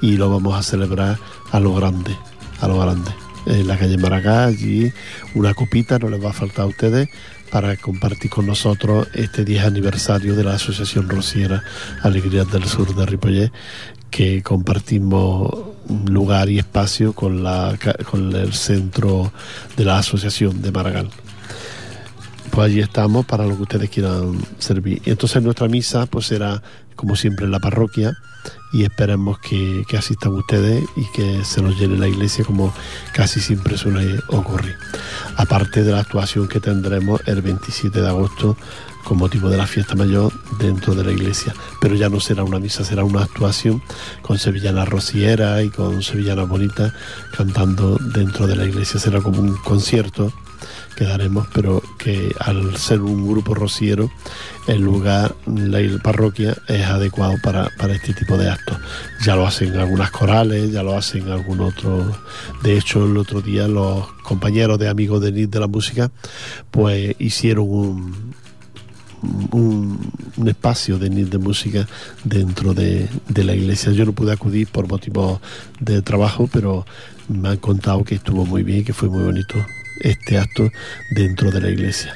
y 0.00 0.16
lo 0.16 0.30
vamos 0.30 0.54
a 0.56 0.62
celebrar 0.62 1.18
a 1.50 1.60
lo 1.60 1.74
grande, 1.74 2.16
a 2.60 2.68
lo 2.68 2.78
grande. 2.78 3.10
En 3.46 3.66
la 3.66 3.78
calle 3.78 3.98
Maracá, 3.98 4.44
allí 4.44 4.92
una 5.34 5.52
copita 5.54 5.98
no 5.98 6.08
les 6.08 6.22
va 6.22 6.30
a 6.30 6.34
faltar 6.34 6.64
a 6.64 6.68
ustedes 6.68 7.08
para 7.50 7.76
compartir 7.76 8.30
con 8.30 8.46
nosotros 8.46 9.08
este 9.14 9.44
10 9.44 9.64
aniversario 9.64 10.34
de 10.34 10.44
la 10.44 10.54
Asociación 10.54 11.08
Rociera 11.08 11.62
Alegrías 12.02 12.50
del 12.50 12.64
Sur 12.64 12.94
de 12.94 13.06
Ripollet, 13.06 13.52
que 14.10 14.42
compartimos 14.42 15.50
lugar 16.06 16.48
y 16.48 16.58
espacio 16.58 17.12
con, 17.12 17.42
la, 17.42 17.78
con 18.10 18.34
el 18.34 18.52
centro 18.52 19.32
de 19.76 19.84
la 19.84 19.98
Asociación 19.98 20.62
de 20.62 20.72
Maragall 20.72 21.10
pues 22.54 22.66
allí 22.66 22.80
estamos 22.80 23.26
para 23.26 23.44
lo 23.46 23.56
que 23.56 23.62
ustedes 23.62 23.90
quieran 23.90 24.38
servir. 24.58 25.02
Entonces 25.06 25.42
nuestra 25.42 25.66
misa 25.66 26.06
pues 26.06 26.26
será 26.26 26.62
como 26.94 27.16
siempre 27.16 27.44
en 27.44 27.52
la 27.52 27.60
parroquia 27.60 28.16
y 28.72 28.82
esperemos 28.82 29.38
que, 29.38 29.84
asistan 29.96 30.32
ustedes 30.32 30.84
y 30.96 31.04
que 31.12 31.44
se 31.44 31.62
nos 31.62 31.78
llene 31.78 31.96
la 31.96 32.08
iglesia 32.08 32.44
como 32.44 32.74
casi 33.12 33.40
siempre 33.40 33.78
suele 33.78 34.20
ocurrir. 34.28 34.76
Aparte 35.36 35.84
de 35.84 35.92
la 35.92 36.00
actuación 36.00 36.48
que 36.48 36.58
tendremos 36.60 37.20
el 37.26 37.40
27 37.40 38.00
de 38.00 38.08
agosto 38.08 38.56
con 39.04 39.18
motivo 39.18 39.48
de 39.48 39.56
la 39.56 39.66
fiesta 39.66 39.94
mayor 39.94 40.32
dentro 40.58 40.94
de 40.94 41.04
la 41.04 41.12
iglesia. 41.12 41.54
Pero 41.80 41.94
ya 41.94 42.08
no 42.08 42.18
será 42.18 42.42
una 42.42 42.58
misa, 42.58 42.84
será 42.84 43.04
una 43.04 43.22
actuación 43.22 43.80
con 44.22 44.38
sevillanas 44.38 44.88
rocieras 44.88 45.62
y 45.62 45.70
con 45.70 46.02
sevillanas 46.02 46.48
bonitas 46.48 46.92
cantando 47.36 47.96
dentro 47.98 48.46
de 48.46 48.56
la 48.56 48.64
iglesia. 48.64 48.98
Será 48.98 49.20
como 49.20 49.40
un 49.40 49.56
concierto 49.58 50.32
quedaremos, 50.94 51.46
pero 51.52 51.82
que 51.98 52.34
al 52.38 52.76
ser 52.76 53.00
un 53.00 53.28
grupo 53.28 53.54
rociero, 53.54 54.10
el 54.66 54.82
lugar, 54.82 55.34
la 55.46 55.80
parroquia 56.02 56.56
es 56.68 56.84
adecuado 56.86 57.34
para, 57.42 57.70
este 57.92 58.14
tipo 58.14 58.36
de 58.36 58.50
actos. 58.50 58.78
Ya 59.24 59.36
lo 59.36 59.46
hacen 59.46 59.76
algunas 59.76 60.10
corales, 60.10 60.72
ya 60.72 60.82
lo 60.82 60.96
hacen 60.96 61.28
algún 61.28 61.60
otro. 61.60 62.16
De 62.62 62.78
hecho, 62.78 63.04
el 63.04 63.16
otro 63.16 63.40
día 63.40 63.68
los 63.68 64.06
compañeros 64.22 64.78
de 64.78 64.88
amigos 64.88 65.20
de 65.20 65.32
NIT 65.32 65.50
de 65.50 65.60
la 65.60 65.68
música, 65.68 66.10
pues 66.70 67.14
hicieron 67.18 67.66
un, 67.68 68.34
un, 69.52 70.48
espacio 70.48 70.98
de 70.98 71.08
de 71.08 71.38
música 71.38 71.86
dentro 72.24 72.74
de, 72.74 73.08
de, 73.28 73.44
la 73.44 73.54
iglesia. 73.54 73.92
Yo 73.92 74.04
no 74.04 74.12
pude 74.12 74.32
acudir 74.32 74.68
por 74.68 74.88
motivos 74.88 75.40
de 75.80 76.02
trabajo, 76.02 76.48
pero 76.52 76.86
me 77.28 77.48
han 77.50 77.56
contado 77.58 78.04
que 78.04 78.16
estuvo 78.16 78.44
muy 78.44 78.62
bien 78.62 78.84
que 78.84 78.92
fue 78.92 79.08
muy 79.08 79.22
bonito 79.22 79.64
este 80.00 80.38
acto 80.38 80.72
dentro 81.10 81.50
de 81.50 81.60
la 81.60 81.70
iglesia. 81.70 82.14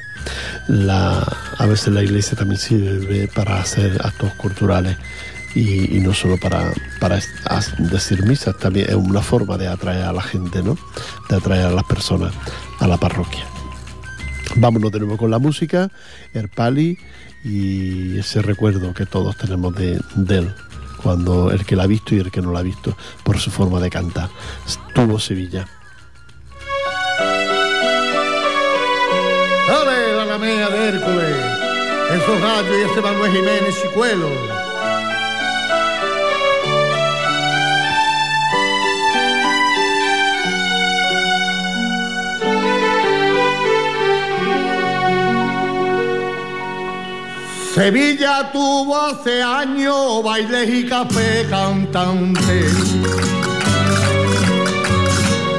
La, 0.67 1.19
a 1.57 1.65
veces 1.65 1.93
la 1.93 2.03
iglesia 2.03 2.37
también 2.37 2.59
sirve 2.59 3.27
para 3.27 3.59
hacer 3.59 3.99
actos 4.03 4.33
culturales 4.33 4.97
y, 5.55 5.99
no 5.99 6.13
solo 6.13 6.37
para, 6.37 6.71
para 6.99 7.19
decir 7.79 8.23
misas, 8.23 8.57
también 8.57 8.87
es 8.89 8.95
una 8.95 9.21
forma 9.21 9.57
de 9.57 9.67
atraer 9.67 10.03
a 10.03 10.13
la 10.13 10.21
gente, 10.21 10.61
¿no? 10.61 10.77
de 11.29 11.35
atraer 11.35 11.65
a 11.65 11.71
las 11.71 11.85
personas 11.85 12.33
a 12.79 12.87
la 12.87 12.97
parroquia. 12.97 13.45
Vámonos 14.55 14.91
de 14.91 14.99
nuevo 14.99 15.17
con 15.17 15.31
la 15.31 15.39
música, 15.39 15.91
el 16.33 16.49
pali 16.49 16.97
y 17.43 18.17
ese 18.17 18.41
recuerdo 18.41 18.93
que 18.93 19.05
todos 19.05 19.37
tenemos 19.37 19.73
de, 19.75 19.99
de 20.15 20.37
él 20.39 20.53
cuando 21.01 21.51
el 21.51 21.65
que 21.65 21.75
la 21.75 21.83
ha 21.83 21.87
visto 21.87 22.13
y 22.13 22.19
el 22.19 22.31
que 22.31 22.41
no 22.41 22.51
la 22.51 22.59
ha 22.59 22.63
visto 22.63 22.95
por 23.23 23.39
su 23.39 23.51
forma 23.51 23.79
de 23.79 23.89
cantar. 23.89 24.29
Estuvo 24.67 25.19
Sevilla. 25.19 25.65
Hércules, 30.89 31.35
esos 32.09 32.41
gallos 32.41 32.75
y 32.75 32.91
ese 32.91 33.01
Manuel 33.01 33.31
Jiménez 33.31 33.79
Chicuelo. 33.79 34.27
Sevilla 47.75 48.51
tuvo 48.51 48.97
hace 48.97 49.43
años 49.43 50.23
bailes 50.23 50.69
y 50.69 50.87
café 50.87 51.45
cantante. 51.51 52.65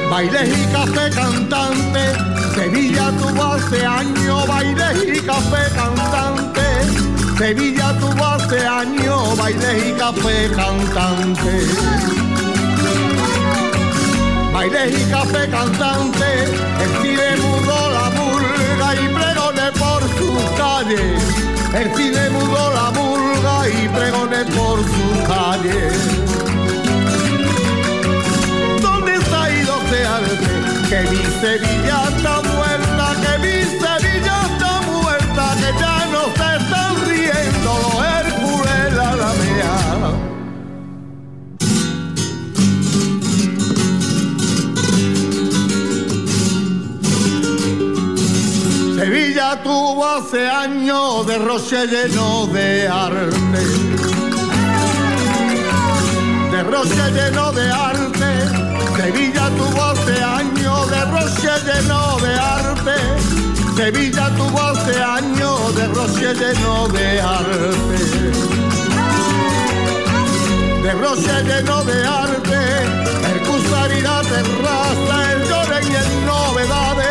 Bailes 0.09 0.57
y 0.57 0.73
café 0.73 1.09
cantante 1.15 2.40
Sevilla 2.61 3.11
tuvo 3.17 3.43
hace 3.43 3.83
años 3.83 4.47
baile 4.47 5.15
y 5.15 5.19
café 5.21 5.63
cantante. 5.73 6.61
Sevilla 7.35 7.91
tuvo 7.99 8.23
hace 8.23 8.67
años 8.67 9.35
baile 9.35 9.89
y 9.89 9.93
café 9.93 10.51
cantante. 10.55 11.53
Baile 14.53 14.91
y 14.91 15.09
café 15.09 15.49
cantante, 15.49 16.43
el 16.83 16.91
cine 17.01 17.35
mudó 17.41 17.89
la 17.97 18.09
burga 18.09 18.93
y 18.93 19.07
pregone 19.07 19.71
por 19.79 20.01
sus 20.19 20.43
calles. 20.55 21.23
El 21.73 21.95
cine 21.95 22.29
mudó 22.29 22.73
la 22.75 22.91
burga 22.91 23.69
y 23.69 23.89
pregone 23.89 24.45
por 24.55 24.77
sus 24.83 25.27
calles. 25.27 25.93
¿Dónde 28.83 29.15
está 29.15 29.49
ido? 29.49 29.81
Que 30.89 31.01
mi 31.09 31.23
Sevilla 31.39 32.10
hace 50.21 50.47
años 50.47 51.25
de 51.25 51.37
roche 51.39 51.87
lleno 51.87 52.47
de 52.47 52.87
arte. 52.87 53.63
De 56.51 56.63
roche 56.63 57.03
lleno 57.15 57.51
de 57.51 57.71
arte. 57.71 58.29
Sevilla 58.97 59.49
tuvo 59.57 59.83
hace 59.83 60.23
años 60.23 60.89
de 60.91 61.05
roche 61.05 61.51
lleno 61.65 62.17
de 62.19 62.33
arte. 62.35 62.95
Sevilla 63.75 64.29
tuvo 64.37 64.61
hace 64.61 65.01
años 65.01 65.75
de 65.75 65.87
roche 65.87 66.33
lleno 66.41 66.87
de 66.89 67.21
arte. 67.21 68.01
De 70.83 70.91
roche 70.93 71.35
lleno 71.49 71.83
de 71.83 72.05
arte. 72.05 72.61
El 73.31 73.39
Cusarirá 73.47 74.21
terraza, 74.21 75.33
el 75.33 75.39
llore 75.49 75.79
y 75.89 75.95
el 75.95 76.25
novedades 76.25 77.10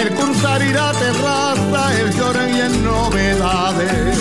el 0.00 0.10
cruzar 0.14 0.62
irá 0.62 0.92
terraza, 0.92 2.00
el 2.00 2.12
lloren 2.14 2.54
y 2.54 2.60
en 2.60 2.84
novedades. 2.84 4.18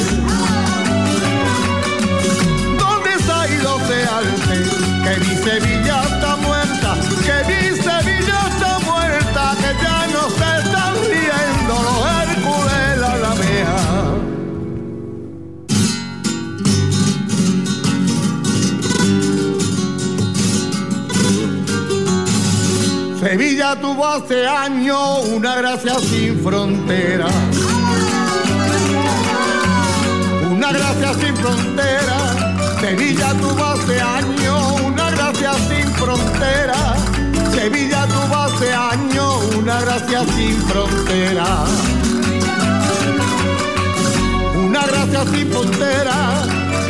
¿Dónde 2.77 3.11
ha 3.31 3.47
ido 3.47 3.77
de 3.89 4.03
arte? 4.19 4.57
Que 5.03 5.19
mi 5.25 5.35
Sevilla 5.37 6.01
está 6.03 6.35
muerta, 6.37 6.97
que 7.25 7.37
mi 7.47 7.78
Sevilla 23.29 23.75
tuvo 23.79 24.07
hace 24.07 24.47
años 24.47 25.27
una 25.27 25.55
gracia 25.57 25.99
sin 25.99 26.39
frontera. 26.39 27.27
Una 30.51 30.71
gracia 30.71 31.13
sin 31.13 31.35
frontera. 31.35 32.17
Sevilla 32.81 33.31
tuvo 33.39 33.65
hace 33.65 34.01
años 34.01 34.81
una 34.83 35.11
gracia 35.11 35.53
sin 35.69 35.87
frontera. 35.93 36.95
Sevilla 37.53 38.07
tuvo 38.07 38.35
hace 38.35 38.73
años 38.73 39.55
una 39.59 39.79
gracia 39.79 40.25
sin 40.35 40.59
frontera. 40.63 41.45
Una 44.55 44.87
gracia 44.87 45.23
sin 45.31 45.51
frontera. 45.51 46.15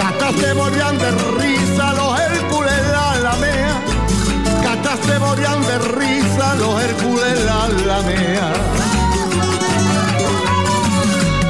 Hasta 0.08 0.32
se 0.40 0.54
morían 0.54 0.98
de 1.00 1.12
risa 1.38 1.94
los 1.96 2.20
se 4.98 5.20
morían 5.20 5.62
de 5.62 5.78
risa 5.80 6.56
los 6.56 6.82
Hércules 6.82 7.46
la 7.46 7.68
lamea. 7.86 8.54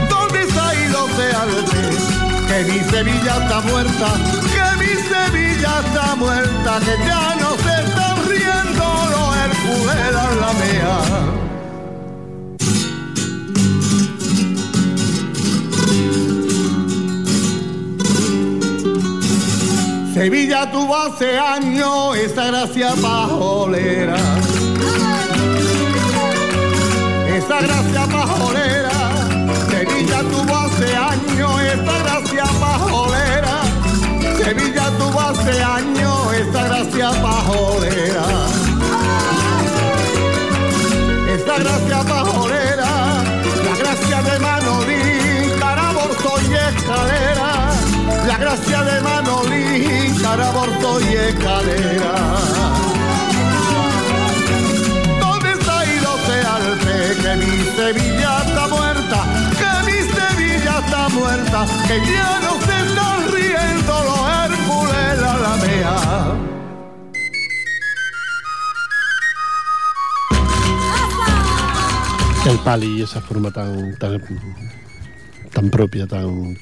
¿Dónde 0.10 0.42
está 0.44 0.76
ido 0.76 1.08
de 1.08 1.28
arte? 1.46 1.82
Que 2.48 2.64
mi 2.72 2.80
Sevilla 2.90 3.38
está 3.42 3.62
muerta, 3.62 4.08
que 4.54 4.78
mi 4.84 4.94
Sevilla 5.12 5.82
está 5.86 6.16
muerta, 6.16 6.80
que 6.80 6.98
ya 7.08 7.36
no 7.40 7.52
se 7.64 7.74
están 7.86 8.16
riendo 8.28 8.86
los 9.14 9.38
Hércules 9.38 10.14
la 10.14 10.28
lamea. 10.42 11.49
Sevilla 20.20 20.70
tuvo 20.70 20.98
hace 20.98 21.40
años 21.40 22.18
esa 22.18 22.48
gracia 22.48 22.90
pajolera. 23.02 24.18
Esa 27.38 27.62
gracia 27.62 28.06
pajolera. 28.06 28.92
Sevilla 29.70 30.20
tuvo 30.24 30.58
hace 30.58 30.94
años 30.94 31.62
esa 31.62 31.98
gracia 32.04 32.44
pajolera. 32.60 33.62
Sevilla 34.44 34.92
tuvo 34.98 35.22
hace 35.22 35.64
años 35.64 36.34
esa 36.34 36.64
gracia 36.66 37.12
pajolera. 37.22 38.26
Esa 41.34 41.60
gracia 41.60 42.00
pajolera. 42.04 42.39
De 48.58 49.02
Manolita, 49.02 50.34
aborto 50.34 51.00
y 51.02 51.14
escalera. 51.14 52.16
¿Dónde 55.20 55.52
está 55.54 55.86
ido 55.86 56.10
Alpe? 56.56 57.22
Que 57.22 57.36
mi 57.36 57.64
Sevilla 57.76 58.42
está 58.44 58.68
muerta, 58.68 59.24
que 59.60 59.92
mi 59.92 59.98
Sevilla 60.02 60.80
está 60.84 61.10
muerta, 61.10 61.66
que 61.88 62.00
ya 62.12 62.40
no 62.40 62.54
se 62.66 62.76
están 62.88 63.32
riendo 63.32 63.94
los 64.10 64.22
Hércules 64.44 65.22
la 65.22 65.38
lamea. 65.38 66.36
el 72.46 72.58
pali 72.60 72.98
y 72.98 73.02
esa 73.04 73.22
forma 73.22 73.52
tan, 73.52 73.96
tan, 74.00 74.20
tan 75.54 75.70
propia, 75.70 76.08
tan, 76.08 76.58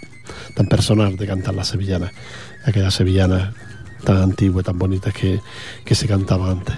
tan 0.53 0.67
personal 0.67 1.15
de 1.15 1.27
cantar 1.27 1.55
las 1.55 1.67
sevillanas, 1.69 2.11
aquellas 2.65 2.93
sevillanas 2.93 3.53
tan 4.03 4.17
antiguas, 4.17 4.65
tan 4.65 4.77
bonitas 4.77 5.13
que, 5.13 5.41
que 5.83 5.95
se 5.95 6.07
cantaban 6.07 6.59
antes. 6.59 6.75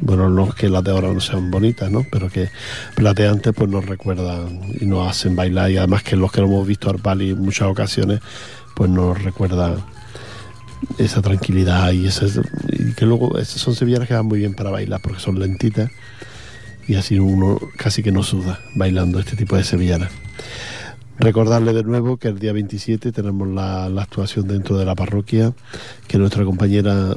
Bueno, 0.00 0.28
no 0.28 0.50
que 0.50 0.68
las 0.68 0.84
de 0.84 0.90
ahora 0.90 1.12
no 1.12 1.20
sean 1.20 1.50
bonitas, 1.50 1.90
¿no? 1.90 2.04
Pero 2.10 2.28
que 2.28 2.50
las 2.98 3.14
de 3.14 3.28
antes 3.28 3.54
pues 3.54 3.70
nos 3.70 3.86
recuerdan 3.86 4.60
y 4.78 4.84
nos 4.84 5.08
hacen 5.08 5.34
bailar 5.34 5.70
y 5.70 5.78
además 5.78 6.02
que 6.02 6.16
los 6.16 6.30
que 6.30 6.42
lo 6.42 6.48
hemos 6.48 6.66
visto 6.66 6.90
al 6.90 6.98
pali 6.98 7.30
en 7.30 7.40
muchas 7.40 7.68
ocasiones 7.68 8.20
pues 8.74 8.90
nos 8.90 9.22
recuerdan 9.22 9.76
esa 10.98 11.22
tranquilidad 11.22 11.92
y, 11.92 12.06
ese, 12.06 12.26
y 12.68 12.92
que 12.92 13.06
luego 13.06 13.42
son 13.44 13.74
sevillanas 13.74 14.06
que 14.06 14.14
van 14.14 14.26
muy 14.26 14.40
bien 14.40 14.54
para 14.54 14.70
bailar 14.70 15.00
porque 15.00 15.20
son 15.20 15.38
lentitas 15.38 15.90
y 16.86 16.94
así 16.94 17.18
uno 17.18 17.58
casi 17.76 18.02
que 18.02 18.12
no 18.12 18.22
suda 18.22 18.60
bailando 18.74 19.18
este 19.18 19.34
tipo 19.34 19.56
de 19.56 19.64
sevillanas. 19.64 20.10
Recordarle 21.18 21.72
de 21.72 21.82
nuevo 21.82 22.18
que 22.18 22.28
el 22.28 22.38
día 22.38 22.52
27 22.52 23.10
tenemos 23.10 23.48
la, 23.48 23.86
actuación 23.86 24.46
dentro 24.46 24.76
de 24.76 24.84
la 24.84 24.94
parroquia, 24.94 25.54
que 26.06 26.18
nuestra 26.18 26.44
compañera 26.44 27.16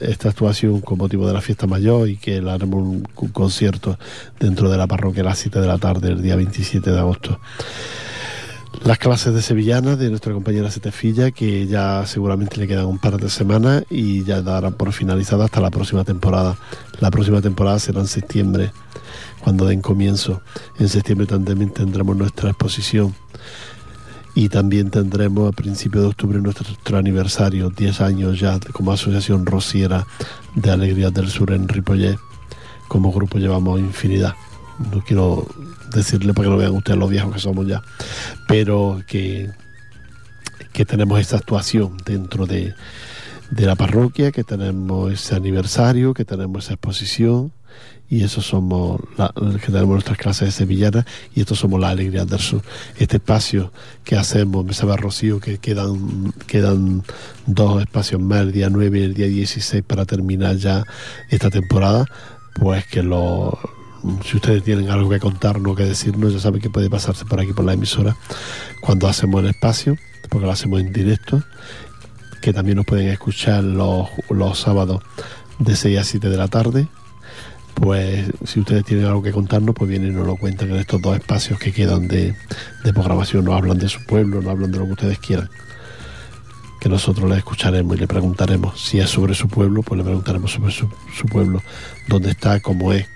esta 0.00 0.28
actuación 0.28 0.80
con 0.80 0.98
motivo 0.98 1.26
de 1.26 1.32
la 1.32 1.40
fiesta 1.40 1.66
mayor 1.66 2.08
y 2.08 2.16
que 2.16 2.40
la 2.40 2.54
haremos 2.54 2.82
un, 2.82 3.02
concierto 3.32 3.98
dentro 4.38 4.70
de 4.70 4.76
la 4.76 4.86
parroquia 4.86 5.22
a 5.22 5.26
las 5.26 5.38
7 5.38 5.60
de 5.60 5.66
la 5.66 5.78
tarde 5.78 6.08
el 6.08 6.22
día 6.22 6.36
27 6.36 6.90
de 6.90 6.98
agosto. 6.98 7.40
Las 8.84 8.98
clases 8.98 9.34
de 9.34 9.42
sevillana 9.42 9.96
de 9.96 10.10
nuestra 10.10 10.32
compañera 10.32 10.70
Setefilla, 10.70 11.30
que 11.30 11.66
ya 11.66 12.06
seguramente 12.06 12.58
le 12.58 12.68
quedan 12.68 12.86
un 12.86 12.98
par 12.98 13.18
de 13.18 13.30
semanas 13.30 13.84
y 13.88 14.24
ya 14.24 14.42
darán 14.42 14.74
por 14.74 14.92
finalizada 14.92 15.46
hasta 15.46 15.60
la 15.60 15.70
próxima 15.70 16.04
temporada. 16.04 16.56
La 17.00 17.10
próxima 17.10 17.40
temporada 17.40 17.78
será 17.78 18.00
en 18.00 18.08
septiembre 18.08 18.72
cuando 19.48 19.64
den 19.64 19.80
comienzo. 19.80 20.42
En 20.78 20.90
septiembre 20.90 21.26
también 21.26 21.70
tendremos 21.70 22.14
nuestra 22.14 22.50
exposición 22.50 23.14
y 24.34 24.50
también 24.50 24.90
tendremos 24.90 25.48
a 25.48 25.56
principios 25.56 26.02
de 26.02 26.10
octubre 26.10 26.38
nuestro, 26.38 26.98
aniversario, 26.98 27.70
10 27.70 28.00
años 28.02 28.38
ya 28.38 28.60
como 28.74 28.92
Asociación 28.92 29.46
Rociera 29.46 30.06
de 30.54 30.70
Alegrías 30.70 31.14
del 31.14 31.30
Sur 31.30 31.52
en 31.52 31.66
Ripollet. 31.66 32.18
Como 32.88 33.10
grupo 33.10 33.38
llevamos 33.38 33.80
infinidad. 33.80 34.34
No 34.92 35.02
quiero 35.02 35.46
decirle 35.94 36.34
para 36.34 36.44
que 36.44 36.50
lo 36.50 36.58
vean 36.58 36.76
ustedes 36.76 36.98
los 36.98 37.08
viejos 37.08 37.32
que 37.32 37.40
somos 37.40 37.66
ya, 37.66 37.80
pero 38.46 39.00
que, 39.06 39.48
que 40.74 40.84
tenemos 40.84 41.18
esta 41.18 41.38
actuación 41.38 41.96
dentro 42.04 42.44
de, 42.44 42.74
de 43.50 43.64
la 43.64 43.76
parroquia, 43.76 44.30
que 44.30 44.44
tenemos 44.44 45.10
ese 45.10 45.36
aniversario, 45.36 46.12
que 46.12 46.26
tenemos 46.26 46.66
esa 46.66 46.74
exposición 46.74 47.50
y 48.10 48.24
eso 48.24 48.40
somos 48.40 49.00
la, 49.16 49.32
que 49.34 49.66
tenemos 49.66 49.90
nuestras 49.90 50.16
clases 50.16 50.48
de 50.48 50.52
sevillana 50.52 51.04
y 51.34 51.40
esto 51.40 51.54
somos 51.54 51.78
la 51.78 51.90
alegría 51.90 52.24
del 52.24 52.38
sur. 52.38 52.62
Este 52.96 53.18
espacio 53.18 53.72
que 54.04 54.16
hacemos, 54.16 54.64
me 54.64 54.72
sabe 54.72 54.96
Rocío, 54.96 55.40
que 55.40 55.58
quedan, 55.58 56.32
quedan 56.46 57.02
dos 57.46 57.82
espacios 57.82 58.20
más, 58.20 58.40
el 58.40 58.52
día 58.52 58.70
9 58.70 58.98
y 58.98 59.02
el 59.02 59.14
día 59.14 59.26
16 59.26 59.82
para 59.86 60.06
terminar 60.06 60.56
ya 60.56 60.84
esta 61.28 61.50
temporada, 61.50 62.06
pues 62.54 62.86
que 62.86 63.02
lo, 63.02 63.58
si 64.24 64.36
ustedes 64.36 64.62
tienen 64.64 64.88
algo 64.90 65.10
que 65.10 65.20
contarnos, 65.20 65.76
que 65.76 65.84
decirnos, 65.84 66.32
ya 66.32 66.40
saben 66.40 66.62
que 66.62 66.70
puede 66.70 66.88
pasarse 66.88 67.26
por 67.26 67.40
aquí 67.40 67.52
por 67.52 67.66
la 67.66 67.74
emisora 67.74 68.16
cuando 68.80 69.06
hacemos 69.06 69.42
el 69.42 69.50
espacio, 69.50 69.96
porque 70.30 70.46
lo 70.46 70.52
hacemos 70.52 70.80
en 70.80 70.92
directo, 70.94 71.42
que 72.40 72.54
también 72.54 72.76
nos 72.76 72.86
pueden 72.86 73.08
escuchar 73.08 73.64
los, 73.64 74.08
los 74.30 74.58
sábados 74.58 75.02
de 75.58 75.76
6 75.76 75.98
a 75.98 76.04
7 76.04 76.30
de 76.30 76.36
la 76.36 76.48
tarde 76.48 76.88
pues 77.80 78.26
si 78.44 78.60
ustedes 78.60 78.84
tienen 78.84 79.06
algo 79.06 79.22
que 79.22 79.32
contarnos, 79.32 79.74
pues 79.74 79.88
vienen 79.88 80.12
y 80.12 80.14
nos 80.14 80.26
lo 80.26 80.36
cuentan 80.36 80.70
en 80.70 80.76
estos 80.76 81.00
dos 81.00 81.16
espacios 81.16 81.58
que 81.58 81.72
quedan 81.72 82.08
de, 82.08 82.34
programación. 82.92 83.44
Nos 83.44 83.54
hablan 83.54 83.78
de 83.78 83.88
su 83.88 84.04
pueblo, 84.04 84.40
nos 84.40 84.50
hablan 84.50 84.70
de 84.70 84.78
lo 84.78 84.86
que 84.86 84.92
ustedes 84.92 85.18
quieran. 85.18 85.48
Que 86.80 86.88
nosotros 86.88 87.28
les 87.28 87.38
escucharemos 87.38 87.96
y 87.96 88.00
le 88.00 88.06
preguntaremos. 88.06 88.80
Si 88.80 88.98
es 88.98 89.10
sobre 89.10 89.34
su 89.34 89.48
pueblo, 89.48 89.82
pues 89.82 89.98
le 89.98 90.04
preguntaremos 90.04 90.52
sobre 90.52 90.72
su, 90.72 90.88
pueblo, 91.30 91.62
dónde 92.06 92.30
está, 92.30 92.60
cómo 92.60 92.92
es 92.92 93.06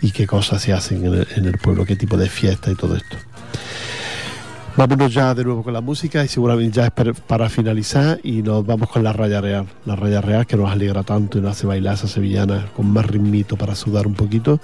y 0.00 0.10
qué 0.10 0.26
cosas 0.26 0.62
se 0.62 0.72
hacen 0.72 1.04
en 1.06 1.14
el, 1.14 1.28
en 1.36 1.46
el 1.46 1.58
pueblo, 1.58 1.84
qué 1.84 1.96
tipo 1.96 2.16
de 2.16 2.28
fiesta 2.28 2.70
y 2.70 2.74
todo 2.74 2.96
esto. 2.96 3.16
Vámonos 4.74 5.12
ya 5.12 5.34
de 5.34 5.44
nuevo 5.44 5.62
con 5.62 5.74
la 5.74 5.82
música 5.82 6.24
y 6.24 6.28
seguramente 6.28 6.80
ya 6.80 6.90
para 6.90 7.50
finalizar 7.50 8.18
y 8.22 8.42
nos 8.42 8.64
vamos 8.64 8.88
con 8.88 9.04
la 9.04 9.12
raya 9.12 9.38
real. 9.42 9.66
La 9.84 9.96
raya 9.96 10.22
real 10.22 10.46
que 10.46 10.56
nos 10.56 10.70
alegra 10.70 11.02
tanto 11.02 11.36
y 11.36 11.42
nos 11.42 11.50
hace 11.50 11.66
bailar 11.66 11.94
esa 11.94 12.08
sevillana 12.08 12.68
con 12.74 12.86
más 12.90 13.04
ritmito 13.06 13.58
para 13.58 13.74
sudar 13.74 14.06
un 14.06 14.14
poquito 14.14 14.60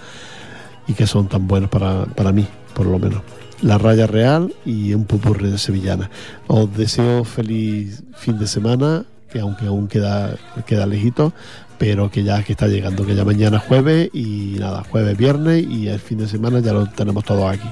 y 0.87 0.95
que 0.95 1.07
son 1.07 1.29
tan 1.29 1.47
buenos 1.47 1.69
para, 1.69 2.07
para 2.07 2.33
mí, 2.33 2.47
por 2.75 2.87
lo 2.87 2.99
menos. 2.99 3.21
La 3.61 3.77
raya 3.77 4.07
real 4.07 4.55
y 4.65 4.95
un 4.95 5.05
pupurri 5.05 5.51
de 5.51 5.59
sevillana. 5.59 6.09
Os 6.47 6.75
deseo 6.75 7.25
feliz 7.25 8.03
fin 8.17 8.39
de 8.39 8.47
semana, 8.47 9.05
que 9.31 9.41
aunque 9.41 9.67
aún 9.67 9.89
queda, 9.89 10.37
queda 10.65 10.87
lejito, 10.87 11.35
pero 11.77 12.11
que 12.11 12.25
ya 12.25 12.43
que 12.43 12.53
está 12.53 12.67
llegando, 12.67 13.05
que 13.05 13.15
ya 13.15 13.27
mañana 13.27 13.59
jueves 13.59 14.09
y 14.15 14.57
nada, 14.59 14.85
jueves, 14.85 15.19
viernes 15.19 15.67
y 15.69 15.89
el 15.89 16.01
fin 16.01 16.17
de 16.17 16.29
semana 16.29 16.61
ya 16.61 16.73
lo 16.73 16.87
tenemos 16.87 17.25
todo 17.25 17.47
aquí 17.47 17.69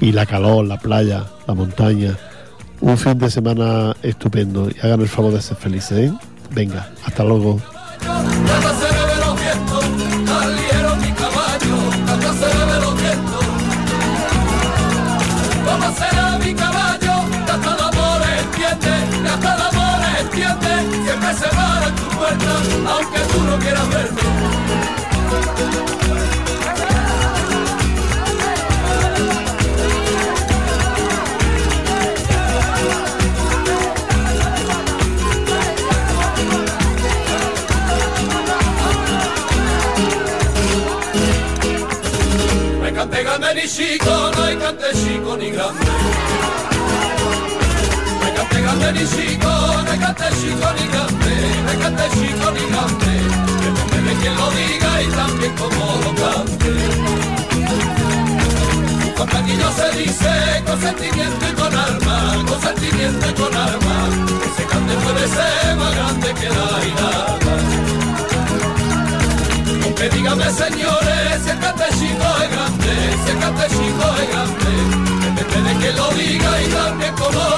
y 0.00 0.12
la 0.12 0.26
calor, 0.26 0.66
la 0.66 0.78
playa, 0.78 1.24
la 1.46 1.54
montaña. 1.54 2.16
Un 2.80 2.98
fin 2.98 3.18
de 3.18 3.30
semana 3.30 3.94
estupendo 4.02 4.68
y 4.68 4.78
hagan 4.80 5.00
el 5.00 5.08
favor 5.08 5.32
de 5.32 5.40
ser 5.40 5.56
felices. 5.56 6.10
¿eh? 6.10 6.12
Venga, 6.50 6.90
hasta 7.04 7.24
luego. 7.24 7.60
Se 21.36 21.48
para 21.48 21.88
en 21.88 21.94
tu 21.96 22.08
puerta, 22.16 22.46
aunque 22.88 23.18
tú 23.30 23.42
no 23.42 23.58
quieras 23.58 23.88
verme. 23.90 24.22
Ni 45.38 45.50
grande. 45.50 45.86
Cante 48.36 48.60
grande 48.60 48.92
ni 48.92 49.06
chico, 49.06 49.50
cante 50.00 50.28
chico 50.40 50.68
ni 50.76 50.86
grande, 50.92 51.34
cante 51.80 52.04
chico 52.14 52.50
ni 52.52 52.64
grande. 52.70 53.12
Depende 53.76 54.10
de 54.10 54.16
quien 54.20 54.34
lo 54.36 54.50
diga 54.50 55.02
y 55.02 55.06
también 55.08 55.52
como 55.56 55.84
lo 56.04 56.12
cante. 56.22 56.70
Cuando 59.16 59.36
aquí 59.38 59.54
no 59.54 59.70
se 59.72 59.98
dice 59.98 60.62
con 60.66 60.80
sentimiento 60.80 61.46
y 61.50 61.52
con 61.54 61.74
alma, 61.76 62.16
con 62.48 62.60
sentimiento 62.60 63.30
y 63.30 63.34
con 63.34 63.54
alma, 63.54 64.08
ese 64.46 64.64
cante 64.66 64.94
puede 64.94 65.28
ser 65.28 65.76
más 65.76 65.94
grande 65.94 66.34
que 66.34 66.48
la 66.48 66.68
hilada. 66.86 67.38
Que 69.96 70.10
dígame 70.10 70.50
señores, 70.50 71.42
si 71.42 71.50
el 71.50 71.58
catechito 71.58 72.26
es 72.42 72.50
grande, 72.50 72.92
si 73.24 73.30
el 73.30 73.38
catechito 73.38 74.06
es 74.20 74.28
grande, 74.28 75.05
depende 75.36 75.74
de 75.74 75.78
que 75.78 75.92
lo 75.92 76.08
diga 76.10 76.62
y 76.62 76.68
también 76.68 77.14
como. 77.14 77.56